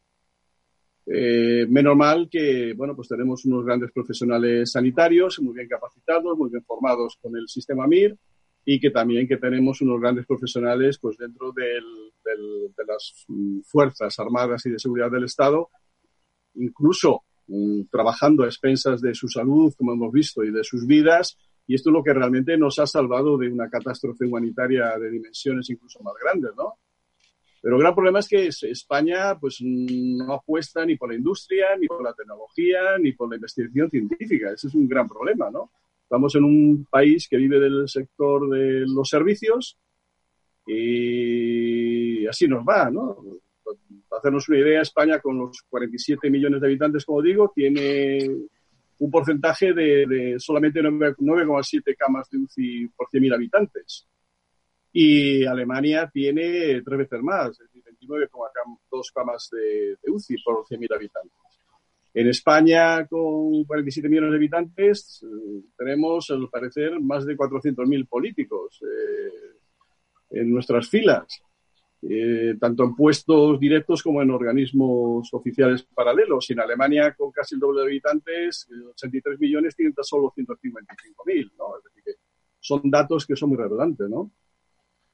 [1.07, 6.51] Eh, menos mal que, bueno, pues tenemos unos grandes profesionales sanitarios muy bien capacitados, muy
[6.51, 8.17] bien formados con el sistema MIR
[8.71, 11.83] y que también que tenemos unos grandes profesionales pues dentro del,
[12.23, 13.25] de las
[13.65, 15.71] Fuerzas Armadas y de Seguridad del Estado,
[16.53, 21.39] incluso mm, trabajando a expensas de su salud, como hemos visto, y de sus vidas,
[21.67, 25.71] y esto es lo que realmente nos ha salvado de una catástrofe humanitaria de dimensiones
[25.71, 26.75] incluso más grandes, ¿no?
[27.63, 31.87] Pero el gran problema es que España pues, no apuesta ni por la industria, ni
[31.87, 34.53] por la tecnología, ni por la investigación científica.
[34.53, 35.71] Ese es un gran problema, ¿no?
[36.09, 39.77] Estamos en un país que vive del sector de los servicios
[40.67, 43.23] y así nos va, ¿no?
[44.09, 48.27] Para hacernos una idea, España con los 47 millones de habitantes, como digo, tiene
[49.01, 54.09] un porcentaje de, solamente 9,7 camas de UCI por 100.000 habitantes.
[54.91, 60.95] Y Alemania tiene tres veces más, es decir, 29,2 camas de, de UCI por 100.000
[60.95, 61.48] habitantes.
[62.15, 68.81] En España, con 47 millones de habitantes, eh, tenemos, al parecer, más de 400.000 políticos
[68.83, 71.43] eh, en nuestras filas,
[72.03, 76.49] eh, tanto en puestos directos como en organismos oficiales paralelos.
[76.49, 81.53] Y en Alemania, con casi el doble de habitantes, 83 millones, tienen tan solo 155.000,
[81.59, 81.75] ¿no?
[82.61, 84.33] Son datos que son muy relevantes, ¿no?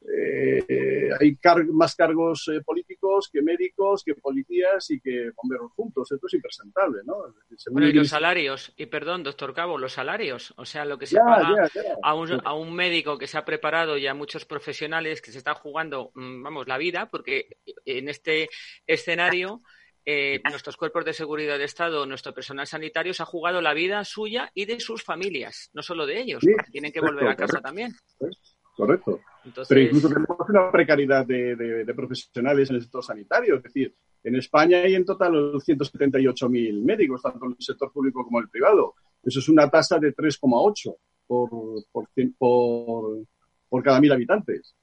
[0.06, 1.38] Eh, hay
[1.72, 6.12] más cargos eh, políticos que médicos, que policías y que bomberos juntos.
[6.12, 7.34] Esto es impresentable, ¿no?
[7.70, 11.16] bueno, y los salarios, y perdón, doctor Cabo, los salarios, o sea, lo que se
[11.16, 11.70] paga
[12.02, 15.38] A, un, a un médico que se ha preparado y a muchos profesionales que se
[15.38, 18.48] están jugando, mm, vamos, la vida, porque en este
[18.86, 19.62] escenario...
[20.06, 24.04] Eh, nuestros cuerpos de seguridad de Estado, nuestro personal sanitario se ha jugado la vida
[24.04, 27.94] suya y de sus familias, no solo de ellos, tienen que volver a casa también.
[28.76, 29.20] Correcto.
[29.68, 33.56] Pero incluso tenemos una precariedad de, profesionales en el sector sanitario.
[33.56, 38.38] Es decir, en España hay en total 178.000 médicos, tanto en el sector público como
[38.38, 38.94] en el privado.
[39.22, 41.50] Eso es una tasa de 3,8 por,
[41.92, 43.18] por, por,
[43.68, 44.74] por, cada mil habitantes.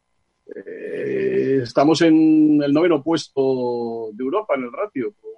[0.55, 5.31] Eh, estamos en el noveno puesto de Europa en el ratio por,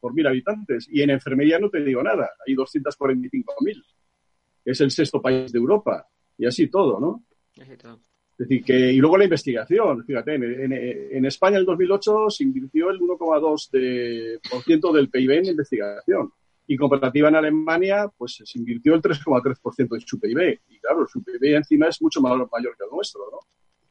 [0.00, 0.88] por mil habitantes.
[0.90, 3.84] Y en enfermería no te digo nada, hay 245.000.
[4.64, 6.08] Es el sexto país de Europa.
[6.36, 7.22] Y así todo, ¿no?
[8.36, 12.42] Es decir, que, y luego la investigación, fíjate, en, en, España en el 2008 se
[12.42, 16.32] invirtió el 1,2% del PIB en investigación.
[16.66, 20.58] Y comparativa en Alemania, pues se invirtió el 3,3% en su PIB.
[20.68, 23.38] Y claro, su PIB encima es mucho mayor, mayor que el nuestro, ¿no?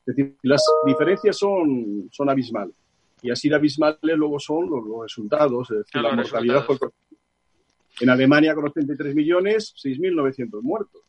[0.06, 2.76] Es decir, las diferencias son, son abismales.
[3.21, 6.65] Y así de abismales luego son los, resultados, es decir, la mortalidad.
[8.02, 11.02] En Alemania con 83 millones, 6.900 muertos.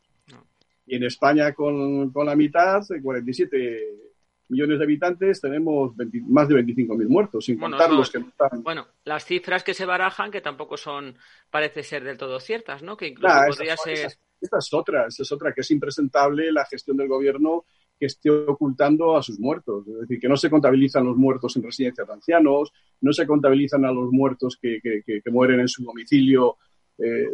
[0.85, 4.05] Y en España, con, con la mitad, 47
[4.49, 5.93] millones de habitantes, tenemos
[6.27, 8.63] más de 25.000 muertos, sin contar los que no están.
[8.63, 11.17] Bueno, las cifras que se barajan, que tampoco son,
[11.49, 12.95] parece ser del todo ciertas, ¿no?
[12.95, 14.13] Que incluso podría ser.
[14.39, 17.65] esta es otra, esta es otra, que es impresentable la gestión del gobierno
[17.97, 19.87] que esté ocultando a sus muertos.
[19.87, 22.71] Es decir, que no se contabilizan los muertos en residencias de ancianos,
[23.01, 26.57] no se contabilizan a los muertos que, que, que, mueren en su domicilio.
[26.97, 27.27] Eh,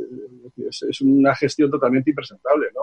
[0.69, 2.80] es, es, una gestión totalmente impresentable, ¿no?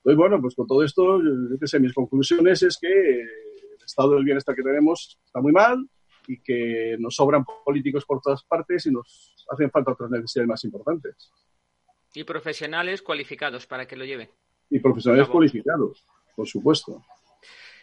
[0.00, 4.14] Entonces, bueno, pues con todo esto, yo qué sé, mis conclusiones es que el estado
[4.14, 5.86] del bienestar que tenemos está muy mal
[6.26, 10.64] y que nos sobran políticos por todas partes y nos hacen falta otras necesidades más
[10.64, 11.30] importantes.
[12.14, 14.30] Y profesionales cualificados para que lo lleven.
[14.70, 17.04] Y profesionales cualificados, por supuesto.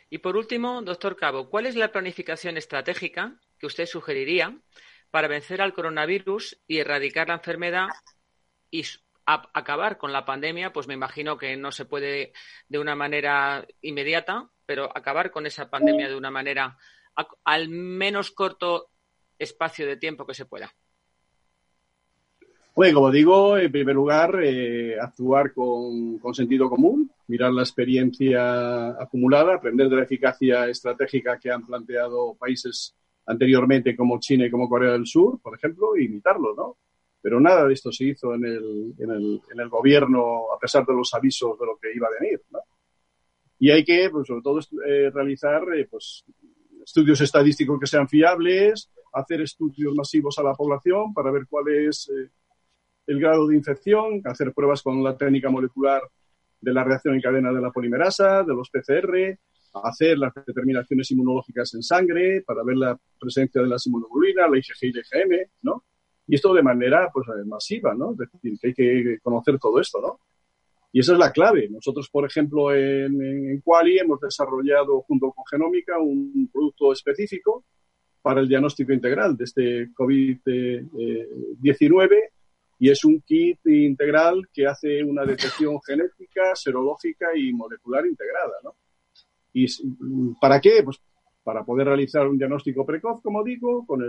[0.10, 4.58] Y por último, doctor Cabo, ¿cuál es la planificación estratégica que usted sugeriría
[5.12, 7.88] para vencer al coronavirus y erradicar la enfermedad
[8.72, 8.84] y
[9.28, 12.32] acabar con la pandemia, pues me imagino que no se puede
[12.70, 16.78] de una manera inmediata, pero acabar con esa pandemia de una manera
[17.44, 18.90] al menos corto
[19.38, 20.72] espacio de tiempo que se pueda.
[22.76, 28.90] Bueno, como digo, en primer lugar, eh, actuar con, con, sentido común, mirar la experiencia
[28.90, 34.70] acumulada, aprender de la eficacia estratégica que han planteado países anteriormente como China y como
[34.70, 36.78] Corea del Sur, por ejemplo, e imitarlo, ¿no?
[37.28, 40.86] Pero nada de esto se hizo en el, en el, en el gobierno a pesar
[40.86, 42.60] de los avisos de lo que iba a venir, ¿no?
[43.60, 46.24] Y hay que, pues, sobre todo, eh, realizar eh, pues,
[46.86, 52.10] estudios estadísticos que sean fiables, hacer estudios masivos a la población para ver cuál es
[52.16, 52.30] eh,
[53.08, 56.04] el grado de infección, hacer pruebas con la técnica molecular
[56.62, 59.38] de la reacción en cadena de la polimerasa, de los PCR,
[59.84, 64.78] hacer las determinaciones inmunológicas en sangre para ver la presencia de las inmunoglobulinas, la IgG
[64.84, 65.84] y la IgM, ¿no?
[66.28, 68.12] Y esto de manera pues, masiva, ¿no?
[68.12, 70.20] Es decir, que hay que conocer todo esto, ¿no?
[70.92, 71.70] Y esa es la clave.
[71.70, 77.64] Nosotros, por ejemplo, en, en Quali hemos desarrollado junto con Genómica un producto específico
[78.22, 82.30] para el diagnóstico integral de este COVID-19
[82.80, 88.76] y es un kit integral que hace una detección genética, serológica y molecular integrada, ¿no?
[89.54, 89.66] ¿Y
[90.40, 90.84] para qué?
[90.84, 91.00] Pues
[91.48, 94.04] para poder realizar un diagnóstico precoz, como digo, con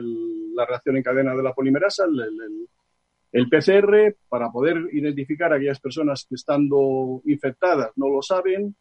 [0.57, 6.27] la reacción en cadena de la polimerasa, el, PCR, para poder identificar a aquellas personas
[6.29, 8.75] que estando infectadas no lo saben,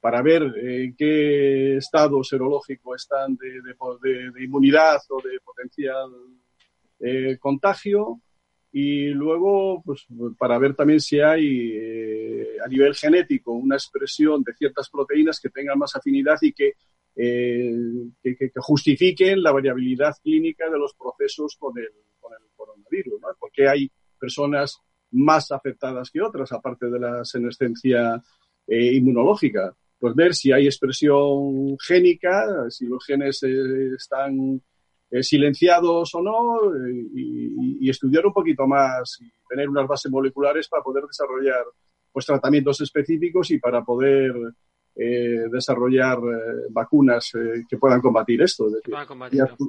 [0.00, 6.10] para ver en qué estado serológico están de, inmunidad o de potencial
[6.98, 8.18] eh, contagio,
[8.72, 10.04] y luego pues,
[10.36, 15.50] para ver también si hay eh, a nivel genético una expresión de ciertas proteínas que
[15.50, 16.72] tengan más afinidad y que,
[17.16, 17.72] eh,
[18.22, 21.88] que, justifiquen la variabilidad clínica de los procesos con el,
[22.20, 23.28] con el coronavirus, ¿no?
[23.38, 24.78] porque hay personas
[25.12, 28.22] más afectadas que otras, aparte de la senescencia
[28.66, 29.74] eh, inmunológica.
[29.98, 34.60] Pues ver si hay expresión génica, si los genes están
[35.14, 40.66] eh, silenciados o no, eh, y, estudiar un poquito más y tener unas bases moleculares
[40.68, 41.62] para poder desarrollar
[42.10, 44.34] pues, tratamientos específicos y para poder
[44.96, 46.18] eh, desarrollar
[46.70, 47.32] vacunas
[47.68, 48.68] que puedan combatir esto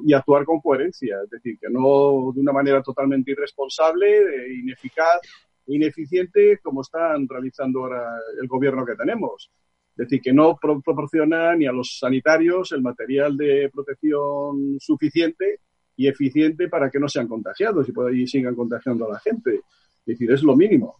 [0.04, 5.20] y, actuar con coherencia, es decir, que no de una manera totalmente irresponsable, ineficaz,
[5.66, 8.04] ineficiente como están realizando ahora
[8.40, 9.50] el gobierno que tenemos.
[9.96, 15.60] Es decir, que no proporciona ni a los sanitarios el material de protección suficiente
[15.96, 19.54] y eficiente para que no sean contagiados y, y sigan contagiando a la gente.
[19.54, 20.96] Es decir, es lo mínimo.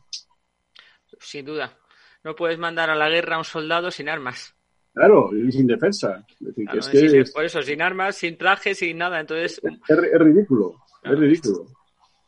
[1.20, 1.76] Sin duda.
[2.26, 4.52] No puedes mandar a la guerra a un soldado sin armas.
[4.92, 6.26] Claro, y sin defensa.
[6.40, 9.20] Es decir, por eso, sin armas, sin traje, sin nada.
[9.20, 9.60] Entonces.
[9.62, 10.74] Es, ridículo.
[11.04, 11.66] es ridículo.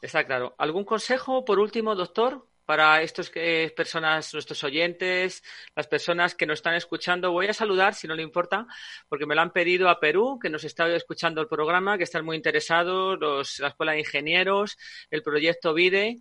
[0.01, 0.55] Está claro.
[0.57, 2.45] ¿Algún consejo, por último, doctor?
[2.65, 5.43] para estos que, personas, nuestros oyentes,
[5.75, 7.33] las personas que nos están escuchando.
[7.33, 8.67] Voy a saludar, si no le importa,
[9.09, 12.27] porque me lo han pedido a Perú, que nos está escuchando el programa, que están
[12.27, 14.77] muy interesados, los, la Escuela de Ingenieros,
[15.11, 16.21] el proyecto VIDE.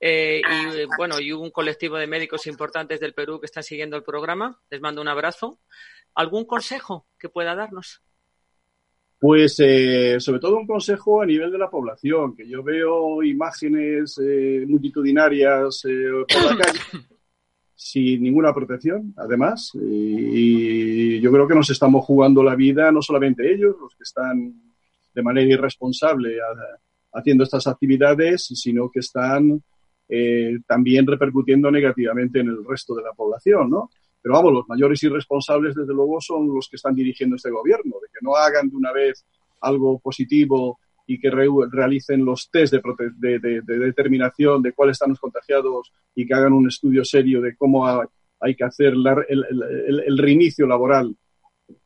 [0.00, 4.02] Eh, y bueno, y un colectivo de médicos importantes del Perú que están siguiendo el
[4.02, 4.58] programa.
[4.70, 5.60] Les mando un abrazo.
[6.14, 8.02] ¿Algún consejo que pueda darnos?
[9.20, 14.18] Pues eh, sobre todo un consejo a nivel de la población, que yo veo imágenes
[14.18, 16.78] eh, multitudinarias eh, por la calle
[17.74, 23.52] sin ninguna protección, además, y yo creo que nos estamos jugando la vida, no solamente
[23.52, 24.54] ellos, los que están
[25.14, 26.38] de manera irresponsable
[27.12, 29.62] haciendo estas actividades, sino que están
[30.66, 33.90] también repercutiendo negativamente en el resto de la población, ¿no?
[34.22, 38.08] Pero vamos, los mayores irresponsables, desde luego, son los que están dirigiendo este gobierno, de
[38.12, 39.24] que no hagan de una vez
[39.60, 45.92] algo positivo y que realicen los test de, de, determinación de cuáles están los contagiados
[46.14, 47.84] y que hagan un estudio serio de cómo
[48.40, 48.94] hay que hacer
[49.28, 51.16] el, reinicio laboral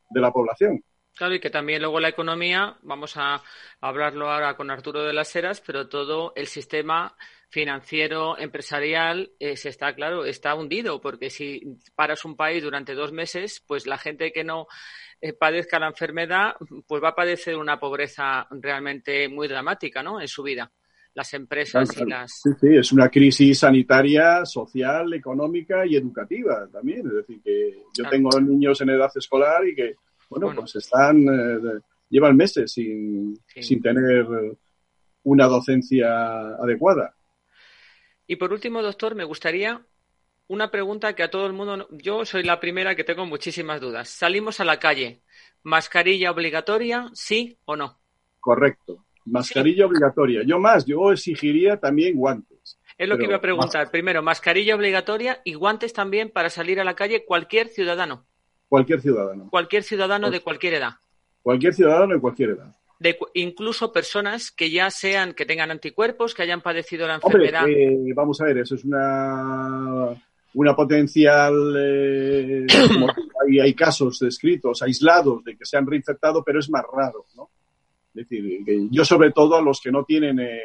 [0.09, 0.83] de la población.
[1.15, 3.41] Claro, y que también luego la economía, vamos a
[3.79, 7.15] hablarlo ahora con Arturo de las Heras, pero todo el sistema
[7.47, 13.13] financiero, empresarial, eh, se está, claro, está hundido, porque si paras un país durante dos
[13.13, 14.67] meses, pues la gente que no
[15.21, 16.55] eh, padezca la enfermedad,
[16.85, 20.19] pues va a padecer una pobreza realmente muy dramática, ¿no?
[20.19, 20.69] En su vida.
[21.15, 22.41] las empresas y las...
[22.43, 27.07] Sí, sí, es una crisis sanitaria, social, económica y educativa también.
[27.07, 29.95] Es decir, que yo tengo niños en edad escolar y que,
[30.29, 34.25] bueno, pues están, eh, llevan meses sin, sin tener
[35.23, 37.15] una docencia adecuada.
[38.27, 39.85] Y por último, doctor, me gustaría
[40.47, 44.09] una pregunta que a todo el mundo, yo soy la primera que tengo muchísimas dudas.
[44.09, 45.21] Salimos a la calle,
[45.63, 47.99] mascarilla obligatoria, sí o no?
[48.39, 50.41] Correcto, mascarilla obligatoria.
[50.45, 52.79] Yo más, yo exigiría también guantes.
[52.97, 53.91] Es lo que iba a preguntar.
[53.91, 58.25] Primero, mascarilla obligatoria y guantes también para salir a la calle cualquier ciudadano.
[58.67, 59.49] Cualquier ciudadano.
[59.49, 60.93] Cualquier ciudadano de cualquier edad.
[61.41, 66.43] Cualquier ciudadano de cualquier edad de incluso personas que ya sean, que tengan anticuerpos, que
[66.43, 67.67] hayan padecido la enfermedad.
[67.67, 70.15] Eh, vamos a ver, eso es una,
[70.53, 71.75] una potencial.
[71.77, 72.65] Eh,
[73.61, 77.49] hay, casos descritos, aislados, de que se han reinfectado, pero es más raro, ¿no?
[78.13, 80.61] Es decir, yo sobre todo a los que no tienen eh,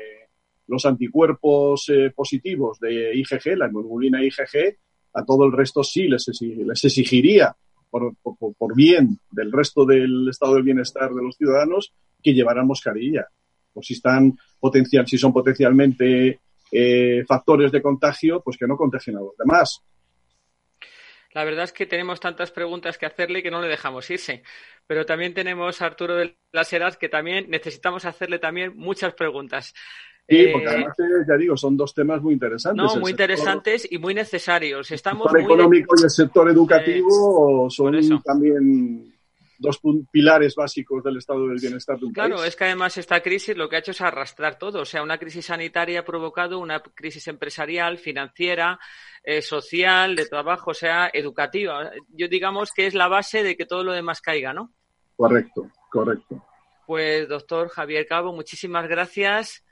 [0.68, 4.78] los anticuerpos positivos de IgG, la hemoglobina IgG,
[5.14, 7.56] a todo el resto sí les, les exigiría
[7.90, 13.26] por, por, bien del resto del estado del bienestar de los ciudadanos que llevarán mascarilla.
[13.74, 16.40] O si están potencial, si son potencialmente
[16.72, 19.82] eh, factores de contagio, pues que no contagien a los demás.
[21.32, 24.42] La verdad es que tenemos tantas preguntas que hacerle que no le dejamos irse.
[24.86, 29.72] Pero también tenemos a Arturo de las Heras que también necesitamos hacerle también muchas preguntas.
[30.30, 32.84] Sí, porque eh, además, eh, ya digo, son dos temas muy interesantes.
[32.84, 34.88] No, muy interesantes y muy necesarios.
[34.92, 39.12] Estamos el sector económico y el sector educativo son también
[39.58, 39.80] dos
[40.12, 42.28] pilares básicos del estado del bienestar de un país.
[42.28, 44.82] Claro, es que además esta crisis lo que ha hecho es arrastrar todo.
[44.82, 48.78] O sea, una crisis sanitaria ha provocado una crisis empresarial, financiera,
[49.24, 51.90] eh, social, de trabajo, o sea, educativa.
[52.08, 54.72] Yo digamos que es la base de que todo lo demás caiga, ¿no?
[55.16, 56.46] Correcto, correcto.
[56.86, 59.64] Pues, doctor Javier Cabo, muchísimas gracias.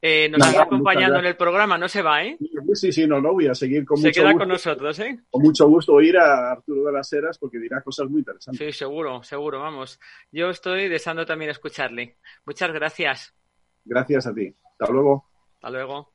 [0.00, 2.36] Eh, nos sigue acompañando en el programa, no se va, ¿eh?
[2.74, 5.18] Sí, sí, no, no, voy a seguir con se mucho queda con nosotros, ¿eh?
[5.30, 8.66] Con mucho gusto oír a Arturo de las Heras porque dirá cosas muy interesantes.
[8.66, 9.98] Sí, seguro, seguro, vamos.
[10.30, 12.18] Yo estoy deseando también escucharle.
[12.44, 13.34] Muchas gracias.
[13.84, 14.54] Gracias a ti.
[14.78, 15.24] Hasta luego.
[15.54, 16.12] Hasta luego.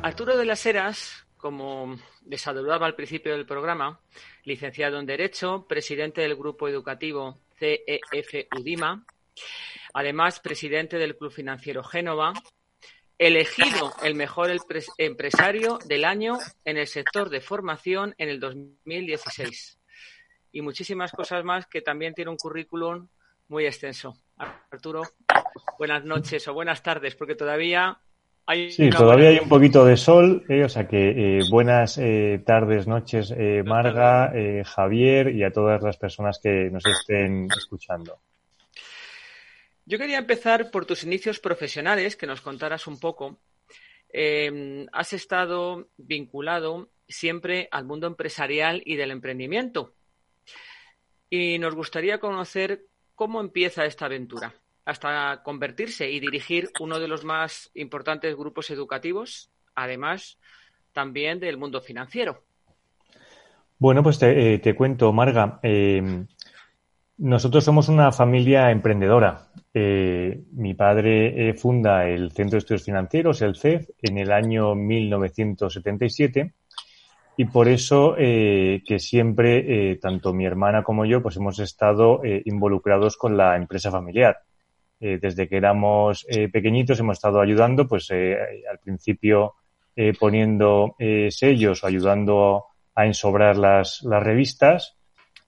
[0.00, 4.00] Arturo de las Heras, como les saludaba al principio del programa,
[4.44, 9.04] licenciado en Derecho, presidente del grupo educativo CEF UDIMA,
[9.92, 12.32] además presidente del Club Financiero Génova,
[13.18, 14.50] elegido el mejor
[14.98, 19.80] empresario del año en el sector de formación en el 2016.
[20.52, 23.08] Y muchísimas cosas más que también tiene un currículum
[23.48, 24.16] muy extenso.
[24.70, 25.02] Arturo,
[25.76, 28.00] buenas noches o buenas tardes, porque todavía
[28.70, 32.86] sí, todavía hay un poquito de sol, eh, o sea que eh, buenas eh, tardes,
[32.86, 33.34] noches,
[33.64, 34.32] Marga,
[34.64, 38.20] Javier y a todas las personas que nos estén escuchando.
[39.84, 43.40] Yo quería empezar por tus inicios profesionales, que nos contaras un poco.
[44.10, 49.94] Em, has estado vinculado siempre al mundo empresarial y del emprendimiento.
[51.30, 54.54] Y nos gustaría conocer cómo empieza esta aventura
[54.88, 60.38] hasta convertirse y dirigir uno de los más importantes grupos educativos, además
[60.94, 62.42] también del mundo financiero.
[63.78, 65.60] Bueno, pues te, eh, cuento, Marga.
[65.62, 66.24] Eh,
[67.18, 69.48] nosotros somos una familia emprendedora.
[69.74, 76.54] Eh, mi padre funda el Centro de Estudios Financieros, el CEF, en el año 1977
[77.36, 83.36] y por eso que siempre, tanto mi hermana como yo, pues hemos estado involucrados con
[83.36, 84.38] la empresa familiar.
[85.00, 88.36] Eh, desde que éramos eh, pequeñitos hemos estado ayudando, pues eh,
[88.70, 89.54] al principio
[90.20, 90.94] poniendo
[91.28, 94.96] sellos o ayudando a ensobrar las, revistas.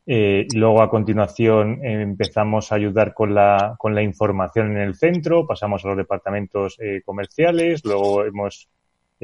[0.05, 5.85] luego a continuación empezamos a ayudar con la, con la información en el centro, pasamos
[5.85, 8.69] a los departamentos comerciales, luego hemos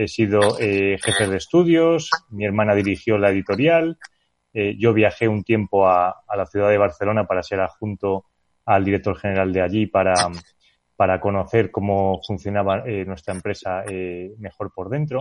[0.06, 3.98] sido jefe de estudios, mi hermana dirigió la editorial,
[4.54, 8.26] yo viajé un tiempo a, a la ciudad de Barcelona para ser adjunto
[8.66, 10.14] al director general de allí para,
[10.96, 15.20] para conocer cómo funcionaba eh, nuestra empresa eh, mejor por dentro.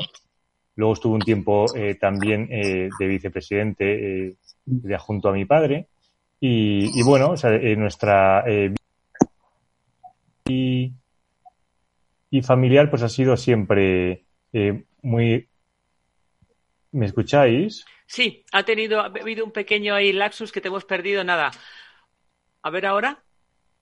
[0.75, 4.35] Luego estuve un tiempo eh, también de vicepresidente
[4.65, 5.87] de junto a mi padre.
[6.41, 7.33] Y, bueno,
[7.77, 8.43] nuestra
[10.45, 10.91] y,
[12.29, 14.25] y, familiar pues ha sido siempre
[15.01, 15.47] muy...
[16.91, 17.85] ¿Me escucháis?
[18.05, 21.23] Sí, ha tenido, ha habido un pequeño ahí laxus que te hemos perdido.
[21.23, 21.51] Nada.
[22.61, 23.24] A ver ahora.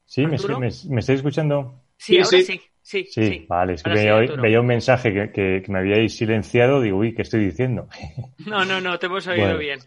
[0.06, 1.82] Sí, me, me, estáis escuchando?
[1.98, 2.62] Sí, ahora sí.
[2.84, 3.74] Sí, sí, vale.
[3.74, 6.82] Es que veía, un mensaje que, me habíais silenciado.
[6.82, 7.88] Digo, uy, ¿qué estoy diciendo?
[8.46, 9.80] No, no, no, te hemos oído bien.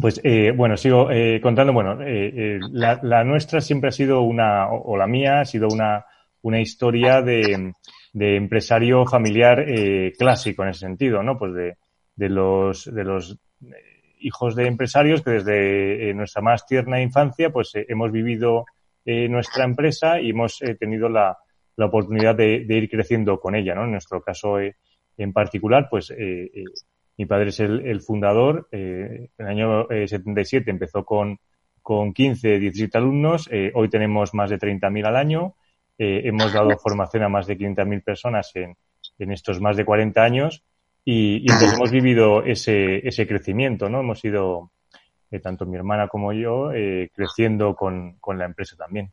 [0.00, 1.72] Pues eh, bueno, sigo eh, contando.
[1.72, 6.06] Bueno, eh, la, nuestra siempre ha sido una, o, la mía ha sido una,
[6.42, 7.72] una historia de,
[8.12, 9.66] de empresario familiar
[10.16, 11.36] clásico en ese sentido, ¿no?
[11.36, 11.76] Pues de,
[12.14, 13.36] de los, de los
[14.20, 18.66] hijos de empresarios que desde nuestra más tierna infancia, pues hemos vivido
[19.04, 21.36] nuestra empresa y hemos tenido la,
[21.76, 23.84] la oportunidad de, ir creciendo con ella, ¿no?
[23.84, 24.76] En nuestro caso eh,
[25.16, 26.64] en particular, pues eh, eh,
[27.16, 28.68] mi padre es el, fundador.
[28.72, 31.38] en el año 77 empezó con,
[31.80, 33.48] con 15, 17 alumnos.
[33.74, 35.54] hoy tenemos más de 30.000 al año.
[35.96, 38.76] hemos dado formación a más de 500.000 personas en,
[39.20, 40.64] en estos más de 40 años.
[41.04, 44.00] Y, y entonces hemos vivido ese, ese crecimiento, ¿no?
[44.00, 44.72] Hemos ido,
[45.40, 46.70] tanto mi hermana como yo,
[47.14, 49.12] creciendo con, con la empresa también.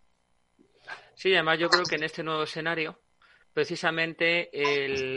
[1.13, 2.99] Sí, además yo creo que en este nuevo escenario
[3.53, 4.49] precisamente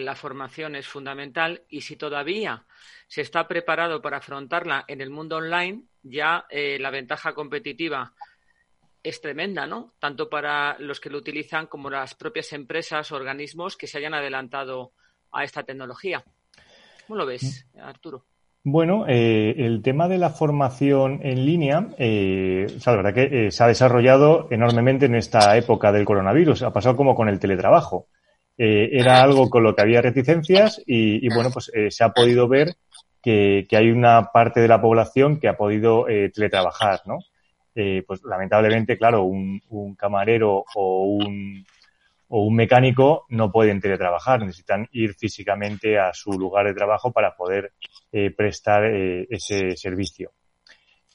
[0.04, 2.66] la formación es fundamental y si todavía
[3.06, 8.12] se está preparado para afrontarla en el mundo online, ya eh, la ventaja competitiva
[9.02, 9.94] es tremenda, ¿no?
[9.98, 14.14] Tanto para los que lo utilizan como las propias empresas o organismos que se hayan
[14.14, 14.92] adelantado
[15.30, 16.24] a esta tecnología.
[17.06, 18.24] ¿Cómo lo ves, Arturo?
[18.66, 23.46] Bueno, eh, el tema de la formación en línea, eh, o sea, la verdad que
[23.46, 26.62] eh, se ha desarrollado enormemente en esta época del coronavirus.
[26.62, 28.06] Ha pasado como con el teletrabajo.
[28.56, 32.48] Eh, era algo con lo que había reticencias y, bueno, pues eh, se ha podido
[32.48, 32.76] ver
[33.22, 37.18] que, que, hay una parte de la población que ha podido teletrabajar, ¿no?
[38.06, 41.66] pues lamentablemente, claro, un, un camarero o un
[42.28, 47.36] o un mecánico no pueden teletrabajar, necesitan ir físicamente a su lugar de trabajo para
[47.36, 47.72] poder
[48.12, 50.32] eh, prestar eh, ese servicio.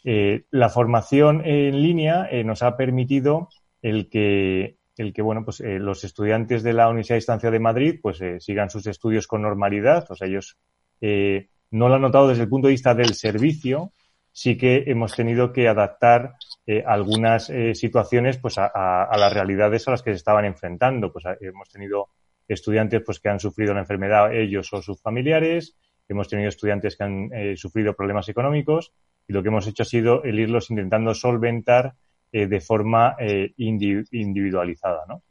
[0.04, 3.50] Eh, la formación en línea nos ha permitido
[3.82, 8.00] el que, el que bueno, pues, los estudiantes de la Universidad de Distancia de Madrid
[8.02, 10.06] pues, sigan sus estudios con normalidad.
[10.10, 10.58] O sea, ellos
[11.02, 13.92] no lo han notado desde el punto de vista del servicio,
[14.32, 16.36] sí que hemos tenido que adaptar
[16.66, 21.12] eh, algunas eh, situaciones pues a, las realidades a las que se estaban enfrentando.
[21.12, 22.10] Pues hemos tenido
[22.48, 27.04] estudiantes pues que han sufrido la enfermedad ellos o sus familiares, hemos tenido estudiantes que
[27.04, 28.94] han eh, sufrido problemas económicos
[29.28, 31.94] y lo que hemos hecho ha sido el irlos intentando solventar
[32.32, 33.16] de forma
[33.58, 35.04] individualizada.
[35.08, 35.24] ¿no?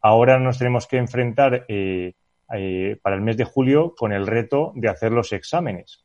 [0.00, 5.12] Ahora nos tenemos que enfrentar para el mes de julio con el reto de hacer
[5.12, 6.04] los exámenes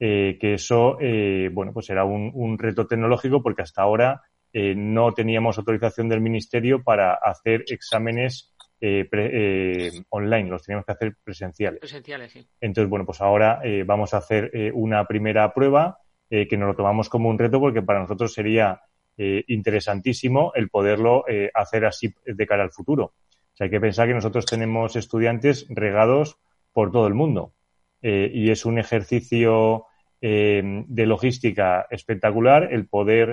[0.00, 4.22] eh, que eso, eh, bueno, pues era un, reto tecnológico porque hasta ahora
[4.52, 11.80] eh, no teníamos autorización del Ministerio para hacer exámenes online, los teníamos que hacer presenciales.
[11.80, 12.46] Presenciales, sí.
[12.60, 15.98] Entonces, bueno, pues ahora vamos a hacer una primera prueba
[16.30, 18.80] que nos lo tomamos como un reto porque para nosotros sería
[19.16, 21.24] interesantísimo el poderlo
[21.54, 23.06] hacer así de cara al futuro.
[23.06, 26.38] O sea, hay que pensar que nosotros tenemos estudiantes regados
[26.72, 27.54] por todo el mundo.
[28.00, 29.86] Eh, y es un ejercicio
[30.20, 33.32] eh, de logística espectacular el poder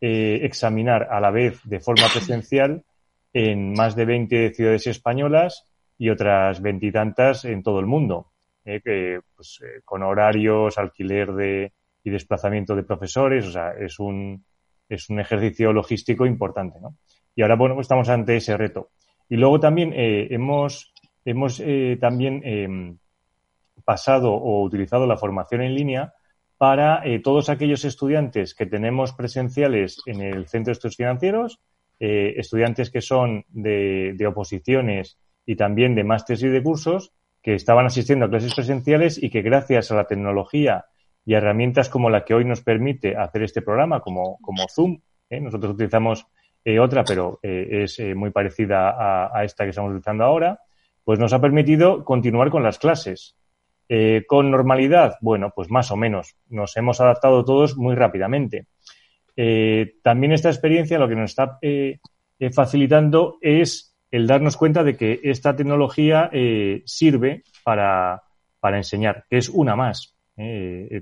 [0.00, 2.82] eh, examinar a la vez de forma presencial
[3.32, 8.32] en más de 20 ciudades españolas y otras veintitantas en todo el mundo,
[8.64, 14.44] pues, con horarios, alquiler de, y desplazamiento de profesores, o sea, es un,
[14.88, 16.96] es un ejercicio logístico importante, ¿no?
[17.34, 18.90] Y ahora, bueno, pues estamos ante ese reto.
[19.28, 20.92] Y luego también hemos,
[21.24, 21.62] hemos
[22.00, 22.98] también em,
[23.86, 26.12] pasado o utilizado la formación en línea
[26.58, 31.60] para eh, todos aquellos estudiantes que tenemos presenciales en el Centro de Estudios Financieros,
[32.00, 37.86] eh, estudiantes que son de, oposiciones y también de másteres y de cursos, que estaban
[37.86, 40.86] asistiendo a clases presenciales y que gracias a la tecnología
[41.24, 44.38] y herramientas como la que hoy nos permite hacer este programa, como,
[44.74, 44.98] Zoom,
[45.30, 45.40] ¿eh?
[45.40, 46.26] nosotros utilizamos
[46.80, 50.58] otra, pero es muy parecida a esta que estamos utilizando ahora,
[51.04, 53.36] pues nos ha permitido continuar con las clases.
[53.88, 55.16] Eh, ¿Con normalidad?
[55.20, 56.36] Bueno, pues más o menos.
[56.48, 58.66] Nos hemos adaptado todos muy rápidamente.
[59.36, 61.98] Eh, también esta experiencia lo que nos está eh,
[62.52, 66.30] facilitando es el darnos cuenta de que esta tecnología
[66.84, 68.22] sirve para,
[68.60, 70.14] para, enseñar, que es una más.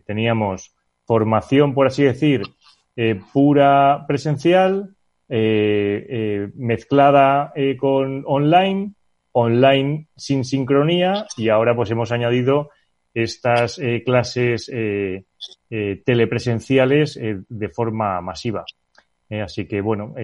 [0.06, 0.74] teníamos
[1.04, 2.42] formación, por así decir,
[3.32, 4.96] pura presencial,
[5.28, 8.94] mezclada con online,
[9.32, 12.70] online sin sincronía y ahora pues hemos añadido
[13.14, 15.24] estas eh, clases eh,
[15.70, 18.64] eh, telepresenciales de forma masiva.
[19.42, 20.14] así que bueno,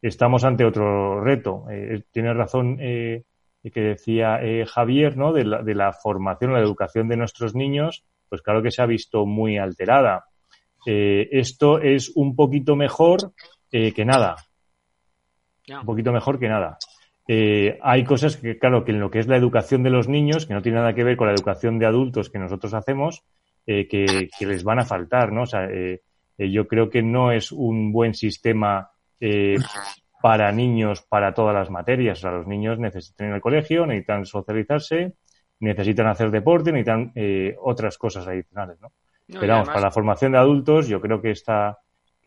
[0.00, 1.66] estamos ante otro reto.
[2.10, 5.32] tiene razón que decía Javier, ¿no?
[5.32, 8.86] De la, de la formación, la educación de nuestros niños, pues claro que se ha
[8.86, 10.24] visto muy alterada.
[10.84, 13.32] esto es un poquito mejor
[13.70, 14.36] que nada.
[15.68, 16.78] Un poquito mejor que nada.
[17.28, 20.46] Eh, hay cosas que, claro, que en lo que es la educación de los niños,
[20.46, 23.24] que no tiene nada que ver con la educación de adultos que nosotros hacemos,
[23.66, 25.42] eh, que, les van a faltar, ¿no?
[25.42, 26.02] O sea, eh,
[26.38, 28.90] yo creo que no es un buen sistema
[30.20, 32.18] para niños para todas las materias.
[32.18, 35.14] O sea, los niños necesitan ir al colegio, necesitan socializarse,
[35.60, 37.12] necesitan hacer deporte, necesitan
[37.60, 38.92] otras cosas adicionales, ¿no?
[39.26, 41.78] Pero vamos, para la formación de adultos yo creo que está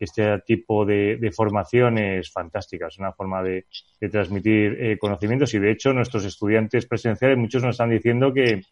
[0.04, 3.66] este tipo de, formación es fantástica, es una forma de,
[4.10, 8.62] transmitir eh, conocimientos y de hecho nuestros estudiantes presenciales, muchos nos están diciendo que,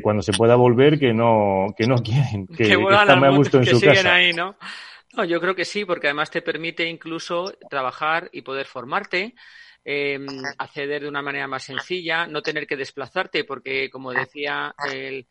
[0.00, 3.66] cuando se pueda volver que no, que no quieren, que, que, están a gusto en
[3.66, 4.14] su casa.
[4.14, 4.56] Ahí, ¿no?
[5.14, 9.34] No, yo creo que sí, porque además te permite incluso trabajar y poder formarte,
[9.84, 15.26] em, acceder de una manera más sencilla, no tener que desplazarte, porque como decía el,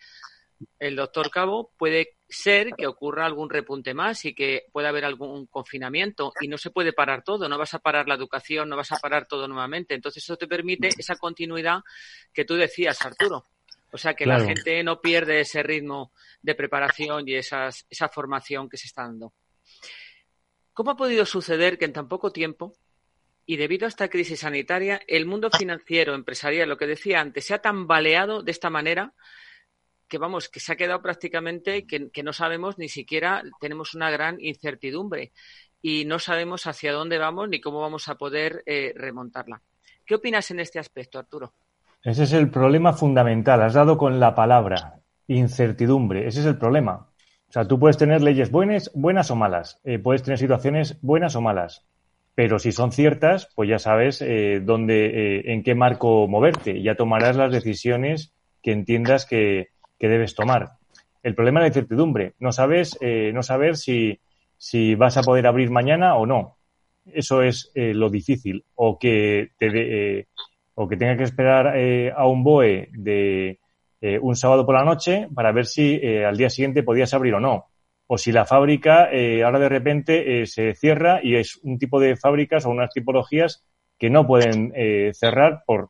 [0.78, 5.48] el doctor Cabo, puede ser que ocurra algún repunte más y que pueda haber algún
[5.48, 8.92] confinamiento y no se puede parar todo, no vas a parar la educación, no vas
[8.92, 9.94] a parar todo nuevamente.
[9.94, 11.82] Entonces eso te permite esa continuidad
[12.34, 13.46] que tú decías, Arturo.
[13.94, 18.70] O sea, que la gente no pierde ese ritmo de preparación y esas, esa formación
[18.70, 19.34] que se está dando.
[20.74, 22.74] ¿Cómo ha podido suceder que en tan poco tiempo
[23.46, 27.54] y debido a esta crisis sanitaria, el mundo financiero, empresarial, lo que decía antes, se
[27.54, 29.14] ha tambaleado de esta manera
[30.12, 34.42] que vamos, que se ha quedado prácticamente que, no sabemos ni siquiera, tenemos una gran
[34.42, 35.32] incertidumbre
[35.82, 39.62] y no sabemos hacia dónde vamos ni cómo vamos a poder eh, remontarla.
[40.06, 41.54] ¿Qué opinas en este aspecto, Arturo?
[42.04, 43.62] Ese es el problema fundamental.
[43.62, 46.28] Has dado con la palabra incertidumbre.
[46.28, 47.08] Ese es el problema.
[47.48, 49.80] O sea, tú puedes tener leyes buenas, buenas o malas.
[49.86, 51.88] Eh, puedes tener situaciones buenas o malas.
[52.36, 56.82] Pero si son ciertas, pues ya sabes eh, dónde, en qué marco moverte.
[56.82, 59.70] Ya tomarás las decisiones que entiendas que,
[60.02, 60.72] que debes tomar.
[61.22, 62.34] El problema es la incertidumbre.
[62.40, 64.20] No sabes, eh, no saber si,
[64.58, 66.58] si vas a poder abrir mañana o no.
[67.06, 68.66] Eso es eh, lo difícil.
[68.74, 70.28] O que te eh,
[70.74, 71.78] o que tenga que esperar
[72.16, 73.60] a un BOE de
[74.22, 77.66] un sábado por la noche para ver si al día siguiente podías abrir o no.
[78.08, 79.10] O si la fábrica
[79.44, 83.64] ahora de repente se cierra y es un tipo de fábricas o unas tipologías
[84.00, 84.74] que no pueden
[85.14, 85.90] cerrar por,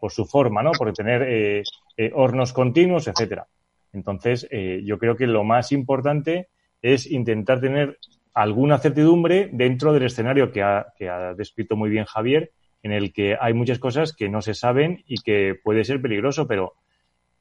[0.00, 0.72] por su forma, ¿no?
[0.72, 1.62] Por tener
[1.96, 3.46] eh, hornos continuos, etcétera.
[3.92, 6.48] Entonces, eh, yo creo que lo más importante
[6.82, 7.98] es intentar tener
[8.32, 12.50] alguna certidumbre dentro del escenario que ha, que ha descrito muy bien Javier,
[12.82, 16.48] en el que hay muchas cosas que no se saben y que puede ser peligroso,
[16.48, 16.74] pero,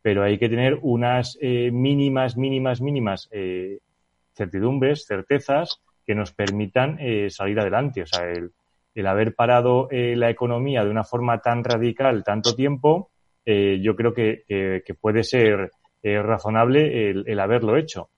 [0.04, 3.30] pero hay que tener unas eh, mínimas, mínimas, mínimas
[4.36, 7.00] certidumbres, certezas que nos permitan
[7.30, 8.04] salir adelante.
[8.04, 8.52] O sea, el,
[8.94, 13.10] el haber parado la economía de una forma tan radical tanto tiempo,
[13.46, 15.72] eh, yo creo que, puede ser
[16.02, 18.10] eh, razonable el, haberlo hecho,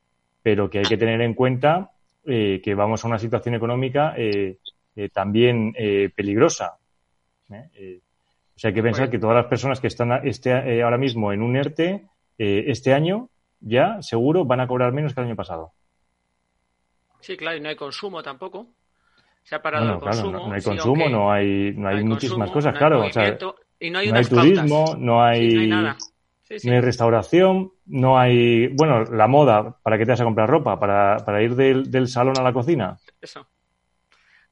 [0.42, 1.92] pero que hay que tener en cuenta
[2.26, 4.16] eh, que vamos a una situación económica
[5.14, 5.74] también
[6.16, 6.78] peligrosa.
[7.50, 7.54] o
[8.56, 11.56] sea, hay que pensar que todas las personas que están este, ahora mismo en un
[11.56, 12.08] ERTE,
[12.38, 15.74] este año ya seguro van a cobrar menos que el año pasado.
[17.20, 18.68] Sí, claro, y no hay consumo tampoco.
[19.44, 20.48] Se ha parado el consumo.
[20.48, 23.06] no, hay consumo, no hay, no hay, muchísimas cosas, claro.
[23.06, 23.38] O sea,
[23.86, 29.98] y no hay, turismo, no hay, no hay restauración, no hay, bueno, la moda, ¿para
[29.98, 30.80] qué te vas a comprar ropa?
[30.80, 32.98] ¿Para, para ir del, del salón a la cocina?
[33.22, 33.48] Eso.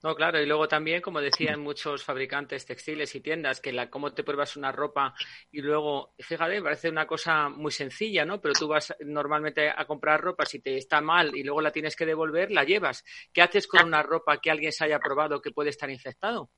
[0.03, 4.13] No, claro, y luego también, como decían muchos fabricantes textiles y tiendas, que la cómo
[4.13, 5.13] te pruebas una ropa
[5.49, 8.41] y luego, fíjate, parece una cosa muy sencilla, ¿no?
[8.41, 11.95] Pero tú vas normalmente a comprar ropa, si te está mal y luego la tienes
[11.95, 13.05] que devolver, la llevas.
[13.31, 16.49] ¿Qué haces con una ropa que alguien se haya probado que puede estar infectado?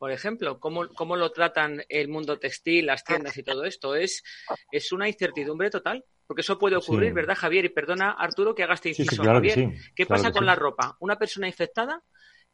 [0.00, 3.94] Por ejemplo, cómo, cómo lo tratan el mundo textil, las tiendas y todo esto.
[3.94, 4.22] Es,
[4.72, 7.66] es una incertidumbre total, porque eso puede ocurrir, ¿verdad, Javier?
[7.66, 9.22] Y perdona, Arturo, que haga este inciso.
[9.22, 10.96] Javier, ¿qué pasa con la ropa?
[11.00, 12.02] Una persona infectada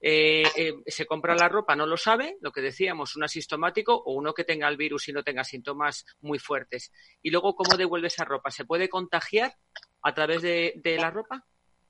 [0.01, 4.15] eh, eh, se compra la ropa, no lo sabe, lo que decíamos, un asintomático o
[4.15, 6.91] uno que tenga el virus y no tenga síntomas muy fuertes.
[7.23, 8.51] Y luego, ¿cómo devuelve esa ropa?
[8.51, 9.55] ¿Se puede contagiar
[10.03, 11.47] a través de, de la ropa?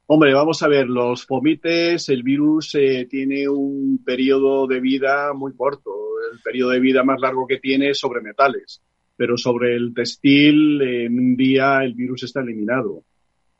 [0.09, 5.53] Hombre, vamos a ver, los pomites, el virus eh, tiene un periodo de vida muy
[5.57, 5.91] corto.
[6.33, 8.81] El periodo de vida más largo que tiene es sobre metales.
[9.17, 13.03] Pero sobre el textil, en un día el virus está eliminado.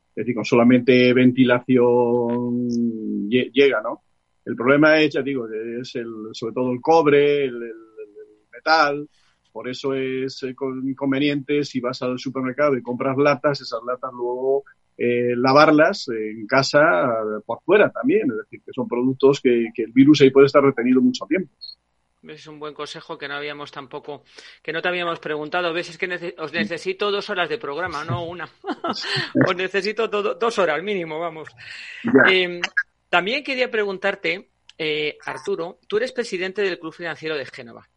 [0.09, 2.69] Es decir, con solamente ventilación
[3.29, 4.03] llega, ¿no?
[4.45, 7.75] El problema es, ya digo, es el, sobre todo el cobre, el, el
[8.49, 9.09] metal.
[9.51, 14.63] Por eso es eh, inconveniente si vas al supermercado y compras latas, esas latas luego
[14.97, 16.81] eh, lavarlas en casa
[17.45, 21.01] por fuera también, es decir, que son productos que, el virus ahí puede estar retenido
[21.01, 21.53] mucho tiempo.
[22.23, 24.23] Es un buen consejo que no habíamos tampoco,
[24.61, 25.71] que no te habíamos preguntado.
[25.71, 28.49] Ves, es que os necesito dos horas de programa, no una.
[29.47, 31.47] os necesito dos horas mínimo, vamos.
[32.27, 32.59] Em,
[33.09, 37.87] también quería preguntarte, eh, Arturo, tú eres presidente del Club Financiero de Génova.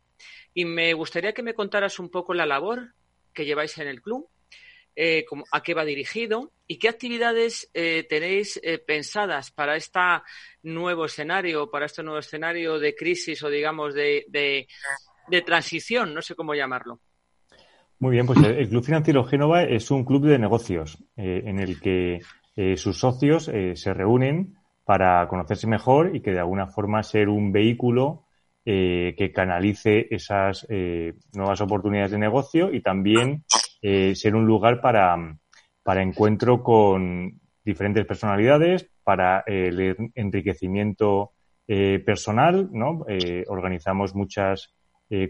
[0.53, 2.93] Y me gustaría que me contaras un poco la labor
[3.33, 4.29] que lleváis en el club,
[5.03, 9.99] eh, a qué va dirigido y qué actividades eh, tenéis eh, pensadas para este
[10.63, 16.35] nuevo escenario, para este nuevo escenario de crisis o digamos de, de, transición, no sé
[16.35, 17.01] cómo llamarlo.
[17.99, 22.21] Muy bien, pues el Club Financiero Génova es un club de negocios en el que
[22.77, 28.27] sus socios se reúnen para conocerse mejor y que de alguna forma ser un vehículo
[28.65, 30.67] que canalice esas
[31.33, 33.45] nuevas oportunidades de negocio y también
[33.83, 35.17] eh, ser un lugar para,
[35.83, 41.33] para encuentro con diferentes personalidades, para el enriquecimiento
[41.67, 43.05] eh, personal, ¿no?
[43.09, 44.75] Eh, organizamos muchas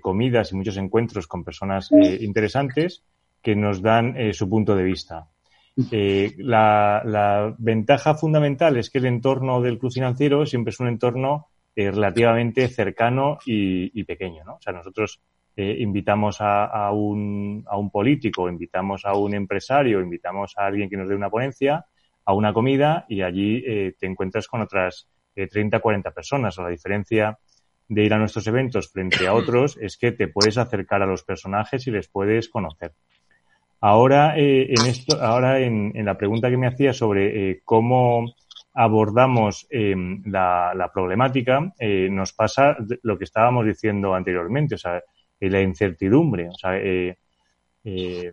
[0.02, 3.02] comidas y muchos encuentros con personas interesantes
[3.40, 5.26] que nos dan su punto de vista.
[6.36, 11.48] La, la, ventaja fundamental es que el entorno del club financiero siempre es un entorno
[11.74, 14.56] relativamente cercano y, y, pequeño, ¿no?
[14.56, 15.22] O sea, nosotros
[15.60, 20.96] eh, invitamos a, un, a un político, invitamos a un empresario, invitamos a alguien que
[20.96, 21.84] nos dé una ponencia,
[22.24, 25.06] a una comida y allí eh, te encuentras con otras
[25.36, 26.56] eh, 30, 40 personas.
[26.56, 27.38] La diferencia
[27.86, 31.24] de ir a nuestros eventos frente a otros es que te puedes acercar a los
[31.24, 32.94] personajes y les puedes conocer.
[33.82, 38.32] Ahora, eh, en esto, ahora en, la pregunta que me hacía sobre cómo
[38.72, 41.72] abordamos la, la, problemática,
[42.10, 44.76] nos pasa lo que estábamos diciendo anteriormente.
[44.76, 45.02] O sea,
[45.48, 46.48] la incertidumbre.
[46.48, 47.16] O sea, eh,
[47.84, 48.32] eh,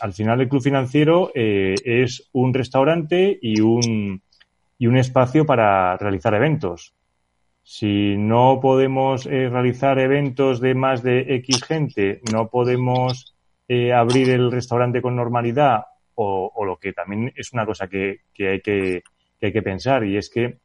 [0.00, 4.22] al final el club financiero eh, es un restaurante y un,
[4.78, 6.94] y un espacio para realizar eventos.
[7.62, 13.34] Si no podemos realizar eventos de más de X gente, no podemos
[13.94, 18.48] abrir el restaurante con normalidad o, o, lo que también es una cosa que, que,
[18.50, 19.02] hay que,
[19.40, 20.58] que hay que pensar y es que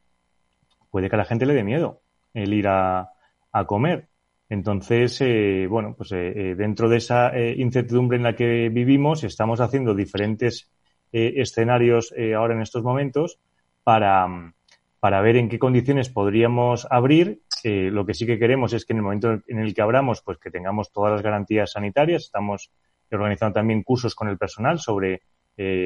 [0.92, 2.02] puede que a la gente le dé miedo
[2.34, 3.10] el ir a,
[3.54, 4.09] a comer
[4.50, 9.62] entonces, eh, bueno, pues eh, eh, dentro de esa incertidumbre en la que vivimos, estamos
[9.62, 10.70] haciendo diferentes
[11.12, 13.40] escenarios ahora en estos momentos
[13.84, 14.54] para,
[15.00, 17.42] para ver en qué condiciones podríamos abrir.
[17.64, 20.38] lo que sí que queremos es que en el momento en el que abramos, pues
[20.38, 22.26] que tengamos todas las garantías sanitarias.
[22.26, 22.72] Estamos
[23.12, 25.24] organizando también cursos con el personal sobre,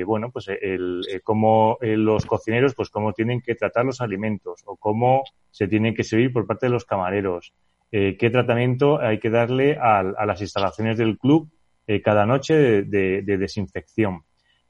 [0.06, 5.24] bueno, pues el, cómo los cocineros, pues cómo tienen que tratar los alimentos o cómo
[5.52, 7.54] se tienen que servir por parte de los camareros.
[7.96, 11.52] Eh, qué tratamiento hay que darle a, las instalaciones del club
[11.86, 14.24] eh, cada noche de, desinfección,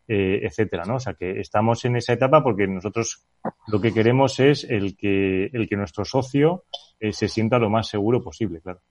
[0.10, 0.96] eh, etcétera, ¿no?
[0.96, 3.26] O sea que estamos en esa etapa porque nosotros
[3.68, 6.66] lo que queremos es el que, el que nuestro socio
[7.00, 8.82] se sienta lo más seguro posible, claro.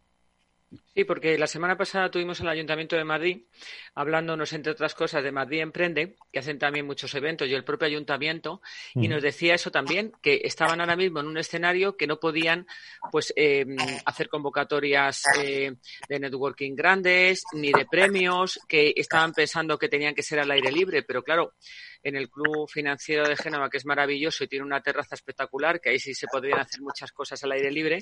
[0.94, 3.42] Sí, porque la semana pasada tuvimos el Ayuntamiento de Madrid
[3.94, 7.86] hablándonos, entre otras cosas, de Madrid Emprende, que hacen también muchos eventos, y el propio
[7.86, 8.60] Ayuntamiento,
[8.94, 12.66] y nos decía eso también, que estaban ahora mismo en un escenario que no podían
[13.10, 13.64] pues eh,
[14.04, 15.74] hacer convocatorias eh,
[16.08, 20.70] de networking grandes, ni de premios, que estaban pensando que tenían que ser al aire
[20.70, 21.54] libre, pero claro,
[22.02, 25.90] en el Club Financiero de Génova, que es maravilloso y tiene una terraza espectacular, que
[25.90, 28.00] ahí sí se podrían hacer muchas cosas al aire libre,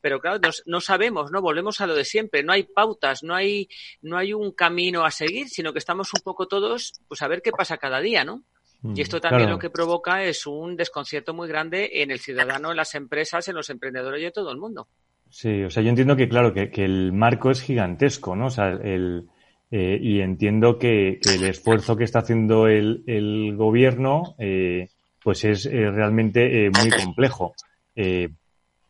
[0.00, 1.40] pero claro, no sabemos, ¿no?
[1.40, 3.68] Volvemos a lo de siempre, no hay pautas, no hay,
[4.02, 7.42] no hay un camino a seguir, sino que estamos un poco todos, pues a ver
[7.42, 8.44] qué pasa cada día, ¿no?
[8.82, 12.70] Y mm, esto también lo que provoca es un desconcierto muy grande en el ciudadano,
[12.70, 14.88] en las empresas, en los emprendedores y en todo el mundo.
[15.30, 18.46] Sí, o sea, yo entiendo que, claro, que, que el marco es gigantesco, ¿no?
[18.46, 19.28] O sea, el,
[19.70, 24.88] eh, y entiendo que, el esfuerzo que está haciendo el, el gobierno eh,
[25.22, 27.54] pues es eh, realmente muy complejo.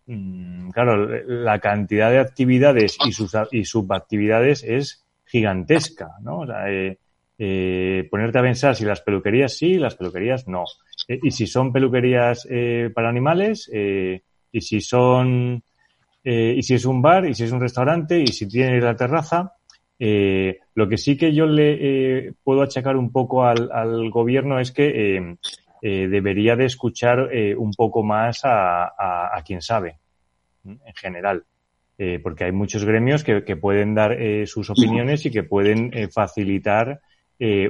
[0.06, 6.40] Mm, claro, la cantidad de actividades y, sus, y subactividades es gigantesca, ¿no?
[6.40, 6.64] O sea,
[8.10, 10.64] ponerte a pensar si las peluquerías sí, las peluquerías no.
[11.08, 12.46] y si son peluquerías
[12.94, 15.62] para animales, y si son,
[16.22, 19.57] y si es un bar, y si es un restaurante, y si tiene la terraza,
[19.98, 24.70] eh, lo que sí que yo le eh, puedo achacar un poco al, gobierno es
[24.70, 25.36] que eh,
[25.82, 29.98] eh debería de escuchar eh, un poco más a, a, quien sabe,
[30.64, 31.44] en general.
[32.22, 37.00] porque hay muchos gremios que, pueden dar sus opiniones y que pueden facilitar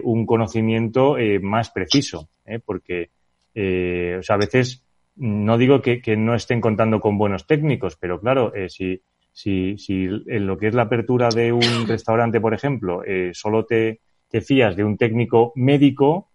[0.02, 2.28] un conocimiento más preciso.
[2.66, 3.08] porque
[3.54, 4.84] o sea, a veces
[5.16, 9.00] no digo que, que, no estén contando con buenos técnicos, pero claro, si
[9.39, 13.64] si, si en lo que es la apertura de un restaurante, por ejemplo, eh, solo
[13.64, 16.28] te, te, fías de un técnico médico,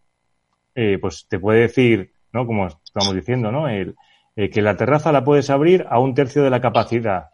[0.74, 2.46] eh, pues te puede decir, ¿no?
[2.46, 3.68] Como estamos diciendo, ¿no?
[3.68, 3.96] El,
[4.38, 7.26] eh, que la terraza la puedes abrir a un tercio de la capacidad.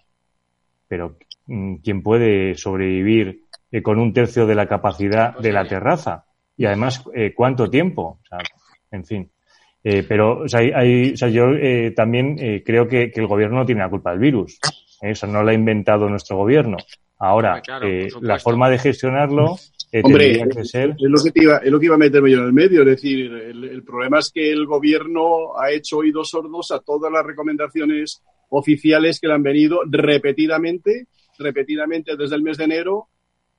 [0.88, 6.26] Pero, mm, ¿quién puede sobrevivir eh, con un tercio de la capacidad de la terraza?
[6.58, 7.06] Y además,
[7.36, 8.20] ¿cuánto tiempo?
[8.22, 8.40] O sea,
[8.92, 9.32] en fin.
[9.84, 13.28] Eh, pero o sea, hay, o sea, yo eh, también eh, creo que, que, el
[13.28, 14.60] gobierno no tiene la culpa del virus.
[15.02, 16.78] Eso no lo ha inventado nuestro gobierno.
[17.18, 17.62] Ahora,
[18.22, 19.58] la forma de gestionarlo
[20.04, 22.82] Hombre, Es, lo que iba, es lo que iba a meterme yo en el medio.
[22.82, 27.26] Es decir, el, problema es que el gobierno ha hecho oídos sordos a todas las
[27.26, 31.08] recomendaciones oficiales que le han venido repetidamente,
[31.40, 33.08] repetidamente desde el mes de enero,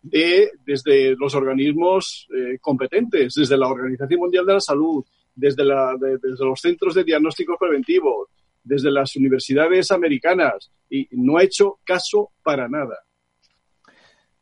[0.02, 5.96] de, desde los organismos eh, competentes, desde la Organización Mundial de la Salud, desde, la,
[5.98, 8.28] desde los centros de diagnósticos preventivos,
[8.62, 12.98] desde las universidades americanas, y no ha hecho caso para nada.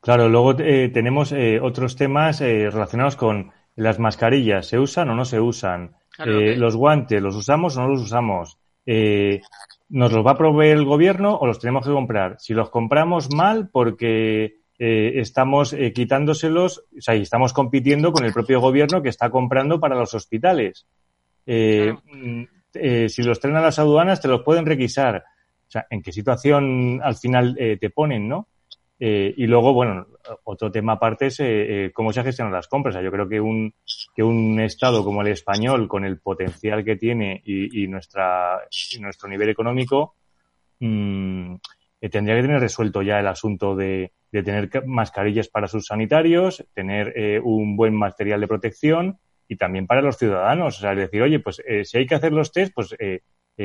[0.01, 4.67] Claro, luego eh, tenemos eh, otros temas eh, relacionados con las mascarillas.
[4.67, 5.97] ¿Se usan o no se usan?
[6.25, 8.59] Los guantes, ¿los usamos o no los usamos?
[8.85, 12.41] ¿Nos los va a proveer el gobierno o los tenemos que comprar?
[12.41, 18.61] Si los compramos mal porque estamos quitándoselos, o sea, y estamos compitiendo con el propio
[18.61, 20.89] gobierno que está comprando para los hospitales.
[22.75, 25.25] Mm, si los traen a las aduanas, te los pueden requisar.
[25.67, 28.49] O sea, ¿en qué situación al final te ponen, no?
[29.01, 30.07] Eh, y luego, bueno,
[30.45, 31.45] otro tema aparte es eh,
[31.87, 32.97] eh, cómo se gestionan las compras.
[33.03, 33.73] yo creo que un,
[34.15, 38.61] que un Estado como el español, con el potencial que tiene y, nuestra,
[39.01, 40.17] nuestro nivel económico,
[40.81, 41.55] mm,
[42.11, 47.41] tendría que tener resuelto ya el asunto de, de tener mascarillas para sus sanitarios, tener
[47.43, 50.79] un buen material de protección y también para los ciudadanos.
[50.79, 52.95] O sea, decir, oye, pues si hay que hacer los test, pues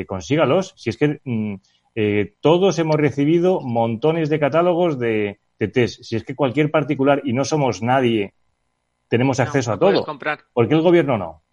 [0.07, 0.73] consígalos.
[0.75, 1.55] Si es que mm,
[1.95, 5.39] eh, todos hemos recibido montones de catálogos de,
[5.71, 6.03] test.
[6.03, 8.33] Si es que cualquier particular, y no somos nadie,
[9.07, 10.05] tenemos acceso a todo.
[10.53, 11.43] ¿Por qué el gobierno no?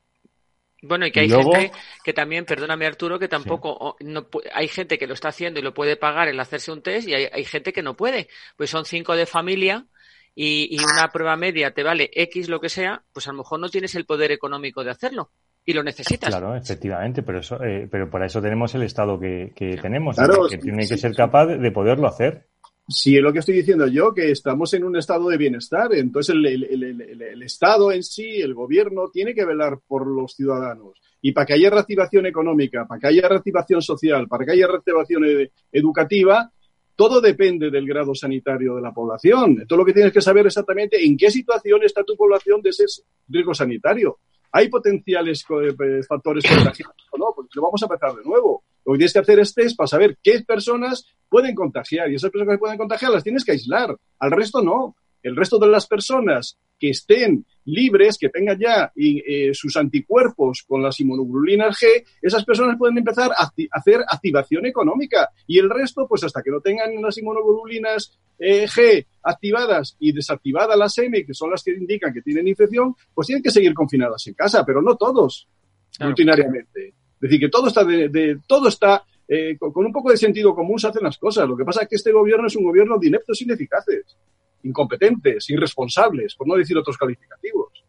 [0.83, 1.71] Bueno, y que hay gente
[2.03, 5.75] que también, perdóname Arturo, que tampoco no, hay gente que lo está haciendo y lo
[5.75, 8.29] puede pagar el hacerse un test y hay, gente que no puede.
[8.57, 9.87] Pues son cinco de familia
[10.35, 13.61] y, y, una prueba media te vale X lo que sea, pues a lo mejor
[13.61, 15.31] no tienes el poder económico de hacerlo
[15.65, 16.31] y lo necesitas.
[16.31, 20.17] Claro, efectivamente, pero eso, eh, pero para eso tenemos el Estado que, tenemos,
[20.51, 22.47] que tiene que ser capaz de poderlo hacer.
[22.89, 25.95] Sí, es lo que estoy diciendo yo, que estamos en un estado de bienestar.
[25.95, 31.01] Entonces, el, el, Estado en sí, el gobierno, tiene que velar por los ciudadanos.
[31.23, 35.23] Y para que haya reactivación económica, para que haya reactivación social, para que haya reactivación
[35.71, 36.51] educativa,
[37.01, 39.65] todo depende del grado sanitario de la población.
[39.67, 42.85] Todo lo que tienes que saber exactamente en qué situación está tu población de ese
[43.27, 44.19] riesgo sanitario.
[44.53, 47.33] ¿Hay potenciales eh, factores contagiosos o no?
[47.35, 48.65] Pues lo vamos a empezar de nuevo.
[48.85, 52.31] Lo que tienes que hacer es test para saber qué personas pueden contagiar y esas
[52.31, 53.97] personas que pueden contagiar las tienes que aislar.
[54.19, 54.95] Al resto no.
[55.23, 60.83] El resto de las personas que estén libres, que tengan ya eh, sus anticuerpos con
[60.83, 65.29] las inmunoglobulinas G, esas personas pueden empezar a hacer activación económica.
[65.47, 70.77] Y el resto, pues hasta que no tengan las inmunoglobulinas eh, G activadas y desactivadas
[70.77, 74.27] las M, que son las que indican que tienen infección, pues tienen que seguir confinadas
[74.27, 75.47] en casa, pero no todos,
[75.99, 76.89] rutinariamente.
[76.89, 80.79] Es decir, que todo está, de, todo está eh, con, un poco de sentido común
[80.79, 81.47] se hacen las cosas.
[81.47, 84.17] Lo que pasa es que este gobierno es un gobierno de ineptos ineficaces
[84.63, 87.85] incompetentes, irresponsables, por no decir otros calificativos.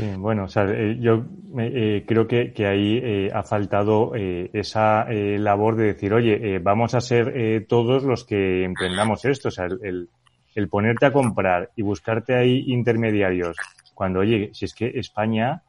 [0.00, 1.24] Sí, bueno, o sea, eh, yo
[1.58, 7.66] eh, creo que, ahí eh, ha faltado esa labor de decir, oye, vamos a ser
[7.66, 10.08] todos los que emprendamos esto, o sea, el,
[10.54, 13.56] el, ponerte a comprar y buscarte ahí intermediarios,
[13.92, 15.64] cuando, oye, si es que España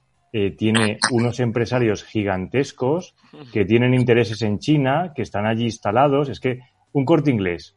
[0.57, 3.15] tiene unos empresarios gigantescos
[3.51, 6.59] que tienen intereses en China, que están allí instalados, es que
[6.93, 7.75] un corte inglés,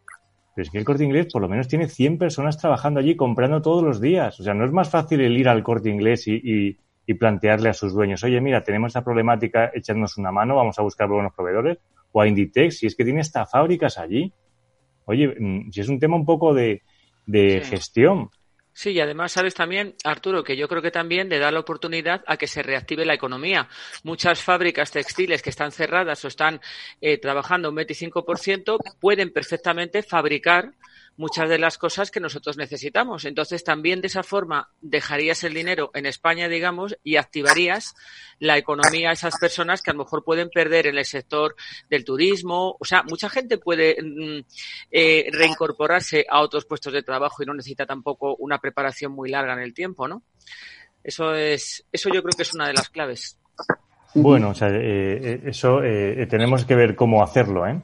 [0.55, 3.61] pero es que el corte inglés por lo menos tiene 100 personas trabajando allí comprando
[3.61, 4.39] todos los días.
[4.39, 6.79] O sea, no es más fácil el ir al corte inglés y,
[7.19, 11.07] plantearle a sus dueños, oye, mira, tenemos esta problemática, echadnos una mano, vamos a buscar
[11.07, 11.79] buenos proveedores.
[12.13, 14.33] O a Inditex, si es que tiene hasta fábricas allí.
[15.05, 16.81] Oye, mm, si es un tema un poco de,
[17.27, 18.31] gestión.
[18.77, 22.25] Sí, y además sabes también, Arturo, que yo creo que también le da la oportunidad
[22.27, 23.69] a que se reactive la economía.
[24.03, 26.61] Muchas fábricas textiles que están cerradas o están
[27.01, 30.73] eh, trabajando un 25% pueden perfectamente fabricar
[31.17, 33.25] muchas de las cosas que nosotros necesitamos.
[33.25, 37.95] Entonces, también de esa forma dejarías el dinero en España, digamos, y activarías
[38.39, 41.55] la economía a esas personas que a lo mejor pueden perder en el sector
[41.89, 42.77] del turismo.
[42.81, 44.45] O sea, mucha gente puede mm,
[44.91, 49.53] eh, reincorporarse a otros puestos de trabajo y no necesita tampoco una preparación muy larga
[49.55, 50.23] en el tiempo, ¿no?
[51.03, 53.39] Eso es, eso yo creo que es una de las claves.
[54.15, 55.81] Bueno, o sea, eh, eh, eso
[56.29, 57.81] tenemos que ver cómo hacerlo, ¿eh?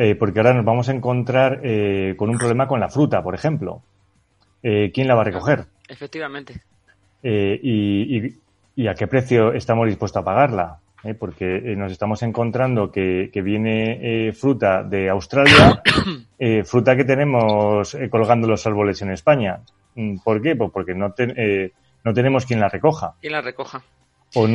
[0.00, 3.34] Eh, porque ahora nos vamos a encontrar eh, con un problema con la fruta, por
[3.34, 3.82] ejemplo.
[4.62, 5.64] Eh, ¿Quién la va a recoger?
[5.88, 6.62] Efectivamente.
[7.20, 10.78] Y, a qué precio estamos dispuestos a pagarla?
[11.18, 15.82] porque nos estamos encontrando que, viene fruta de Australia,
[16.64, 19.60] fruta que tenemos colgando los árboles en España.
[19.94, 20.54] Mm, ¿Por qué?
[20.54, 21.14] Pues porque no,
[22.04, 23.14] no tenemos quien la recoja.
[23.20, 23.82] Quien la recoja.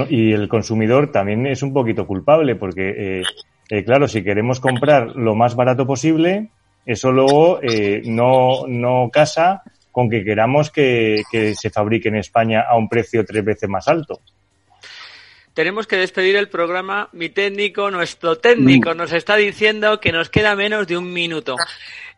[0.10, 3.24] y el consumidor también es un poquito culpable porque eh,
[3.86, 6.50] claro, si queremos comprar lo más barato posible,
[6.86, 12.66] eso luego eh, no, no casa con que queramos que, que se fabrique en España
[12.68, 14.22] a un precio tres veces más alto
[15.54, 17.10] tenemos que despedir el programa.
[17.12, 18.98] Mi técnico, nuestro técnico, mm.
[18.98, 21.56] nos está diciendo que nos queda menos de un minuto.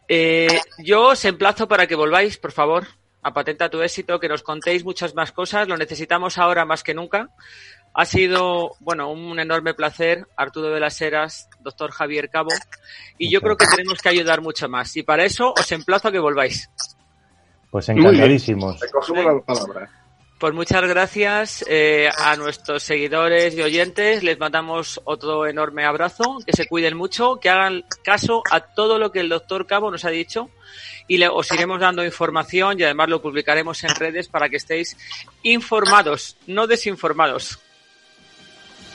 [0.08, 0.48] Eh,
[0.80, 2.88] yo os emplazo para que volváis, por favor,
[3.22, 5.68] a Patenta tu éxito, que nos contéis muchas más cosas.
[5.68, 7.30] Lo necesitamos ahora más que nunca.
[7.98, 12.50] Ha sido, bueno, un enorme placer, Arturo de las Heras, doctor Javier Cabo,
[13.18, 14.98] y yo creo que tenemos que ayudar mucho más.
[14.98, 16.70] Y para eso os emplazo a que volváis.
[17.72, 18.80] Pues encantadísimos.
[18.82, 19.90] la palabra.
[20.38, 24.24] Pues muchas gracias eh, a nuestros seguidores y oyentes.
[24.24, 26.40] Les mandamos otro enorme abrazo.
[26.46, 30.04] Que se cuiden mucho, que hagan caso a todo lo que el doctor Cabo nos
[30.04, 30.50] ha dicho
[31.08, 34.98] y le, os iremos dando información y además lo publicaremos en redes para que estéis
[35.44, 37.60] informados, no desinformados.